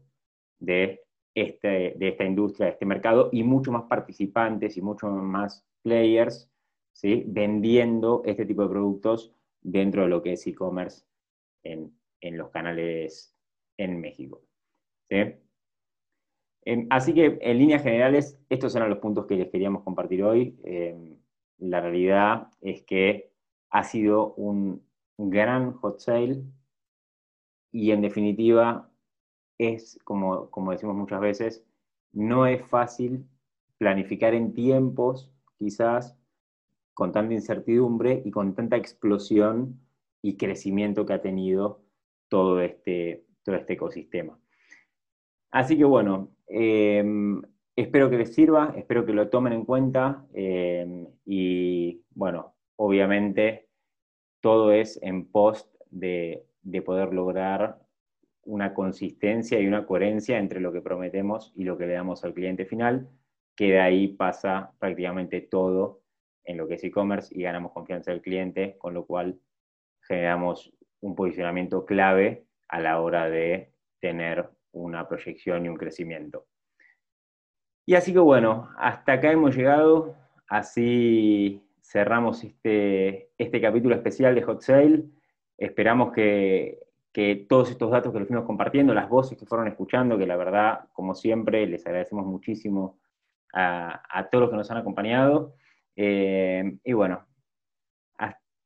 de, 0.59 1.03
este, 1.41 1.95
de 1.97 2.09
esta 2.09 2.25
industria, 2.25 2.67
de 2.67 2.73
este 2.73 2.87
mercado, 2.87 3.29
y 3.33 3.43
mucho 3.43 3.73
más 3.73 3.85
participantes 3.85 4.77
y 4.77 4.83
mucho 4.83 5.09
más 5.09 5.65
players 5.83 6.51
¿sí? 6.93 7.25
vendiendo 7.27 8.23
este 8.25 8.45
tipo 8.45 8.63
de 8.63 8.69
productos 8.69 9.33
dentro 9.61 10.03
de 10.03 10.09
lo 10.09 10.23
que 10.23 10.33
es 10.33 10.47
e-commerce 10.47 11.05
en, 11.63 11.93
los 12.21 12.51
canales 12.51 13.35
en 13.77 14.01
México. 14.01 14.43
así 16.91 17.15
que 17.15 17.39
en 17.41 17.59
líneas 17.59 17.83
generales, 17.83 18.39
estos 18.49 18.75
eran 18.75 18.91
los 18.91 18.99
puntos 18.99 19.27
que 19.27 19.37
les 19.37 19.51
queríamos 19.51 19.83
compartir 19.85 20.25
hoy. 20.25 20.59
Em, 20.65 21.17
la 21.59 21.81
realidad 21.81 22.49
es 22.61 22.83
que 22.83 23.33
ha 23.71 23.85
sido 23.85 24.35
un 24.35 24.83
gran 25.17 25.73
hot 25.75 26.01
sale 26.01 26.43
y 27.73 27.91
en 27.91 28.01
definitiva 28.01 28.91
es, 29.59 29.99
como, 30.05 30.51
como 30.51 30.73
decimos 30.73 30.97
muchas 30.97 31.21
veces, 31.21 31.65
no 32.13 32.47
es 32.47 32.65
fácil 32.67 33.27
planificar 33.77 34.35
en 34.35 34.55
tiempos, 34.55 35.33
quizás, 35.57 36.17
con 36.95 37.13
tanta 37.13 37.35
incertidumbre 37.35 38.23
y 38.25 38.31
con 38.31 38.55
tanta 38.55 38.77
explosión 38.77 39.81
y 40.23 40.37
crecimiento 40.37 41.07
que 41.07 41.13
ha 41.13 41.23
tenido 41.23 41.83
todo 42.29 42.61
este, 42.61 43.25
todo 43.45 43.57
este 43.57 43.75
ecosistema. 43.75 44.39
Así 45.51 45.79
que 45.79 45.85
bueno, 45.85 46.35
em, 46.47 47.41
espero 47.77 48.11
que 48.11 48.19
les 48.19 48.35
sirva, 48.35 48.75
espero 48.77 49.07
que 49.07 49.13
lo 49.13 49.29
tomen 49.29 49.53
en 49.53 49.65
cuenta 49.65 50.27
em, 50.35 51.07
y 51.25 52.03
bueno, 52.11 52.55
obviamente 52.77 53.69
todo 54.41 54.73
es 54.73 54.99
en 55.03 55.31
post 55.31 55.73
de, 55.91 56.47
de 56.63 56.83
poder 56.83 57.15
lograr 57.15 57.79
una 58.49 58.73
consistencia 58.73 59.61
y 59.61 59.67
una 59.67 59.85
coherencia 59.85 60.39
entre 60.39 60.61
lo 60.61 60.73
que 60.73 60.81
prometemos 60.81 61.53
y 61.55 61.65
lo 61.65 61.77
que 61.77 61.87
le 61.87 61.93
damos 61.93 62.25
al 62.25 62.33
cliente 62.33 62.65
final, 62.65 63.07
que 63.55 63.73
de 63.73 63.81
ahí 63.81 64.09
pasa 64.09 64.73
prácticamente 64.79 65.43
todo 65.43 66.01
en 66.45 66.57
lo 66.57 66.67
que 66.67 66.75
es 66.75 66.85
e-commerce 66.85 67.35
y 67.39 67.43
ganamos 67.43 67.73
confianza 67.73 68.11
del 68.11 68.23
cliente, 68.23 68.77
con 68.79 68.95
lo 68.95 69.05
cual 69.05 69.39
generamos 70.01 70.73
un 71.01 71.15
posicionamiento 71.15 71.85
clave 71.85 72.47
a 72.69 72.81
la 72.81 73.01
hora 73.03 73.29
de 73.29 73.75
tener 74.01 74.49
una 74.73 75.07
proyección 75.07 75.67
y 75.67 75.69
un 75.69 75.77
crecimiento. 75.77 76.47
Y 77.85 77.97
así 77.97 78.15
que 78.15 78.19
bueno, 78.19 78.71
hasta 78.79 79.13
acá 79.13 79.31
hemos 79.31 79.55
llegado, 79.55 80.17
así 80.49 81.63
cerramos 81.83 82.45
este, 82.45 83.31
este 83.37 83.61
capítulo 83.61 83.95
especial 83.95 84.35
de 84.35 84.43
Hot 84.43 84.63
Sale. 84.63 85.05
Esperamos 85.59 86.13
que, 86.13 86.88
todos 87.49 87.71
estos 87.71 87.91
datos 87.91 88.13
que 88.13 88.19
los 88.21 88.29
fuimos 88.29 88.47
compartiendo, 88.47 88.95
las 88.95 89.09
voces 89.09 89.37
que 89.37 89.47
fueron 89.47 89.67
escuchando, 89.67 90.17
que 90.17 90.27
la 90.27 90.37
verdad, 90.37 90.89
como 90.93 91.15
siempre, 91.15 91.67
les 91.67 91.85
agradecemos 91.87 92.25
muchísimo 92.27 92.99
a, 93.53 94.29
todos 94.31 94.43
los 94.43 94.51
que 94.51 94.57
nos 94.57 94.71
han 94.71 94.77
acompañado. 94.77 95.55
Eh, 95.97 96.79
y 96.85 96.93
bueno, 96.93 97.27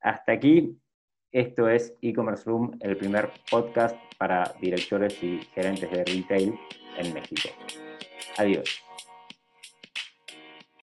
hasta 0.02 0.32
aquí, 0.32 0.78
esto 1.30 1.68
es 1.68 1.96
e-commerce 2.02 2.44
room, 2.44 2.76
el 2.80 2.96
primer 2.96 3.30
podcast 3.50 3.96
para 4.18 4.52
directores 4.60 5.22
y 5.22 5.38
gerentes 5.54 5.90
de 5.90 6.04
retail 6.04 6.58
en 6.98 7.14
México. 7.14 7.48
Adiós. 8.36 8.91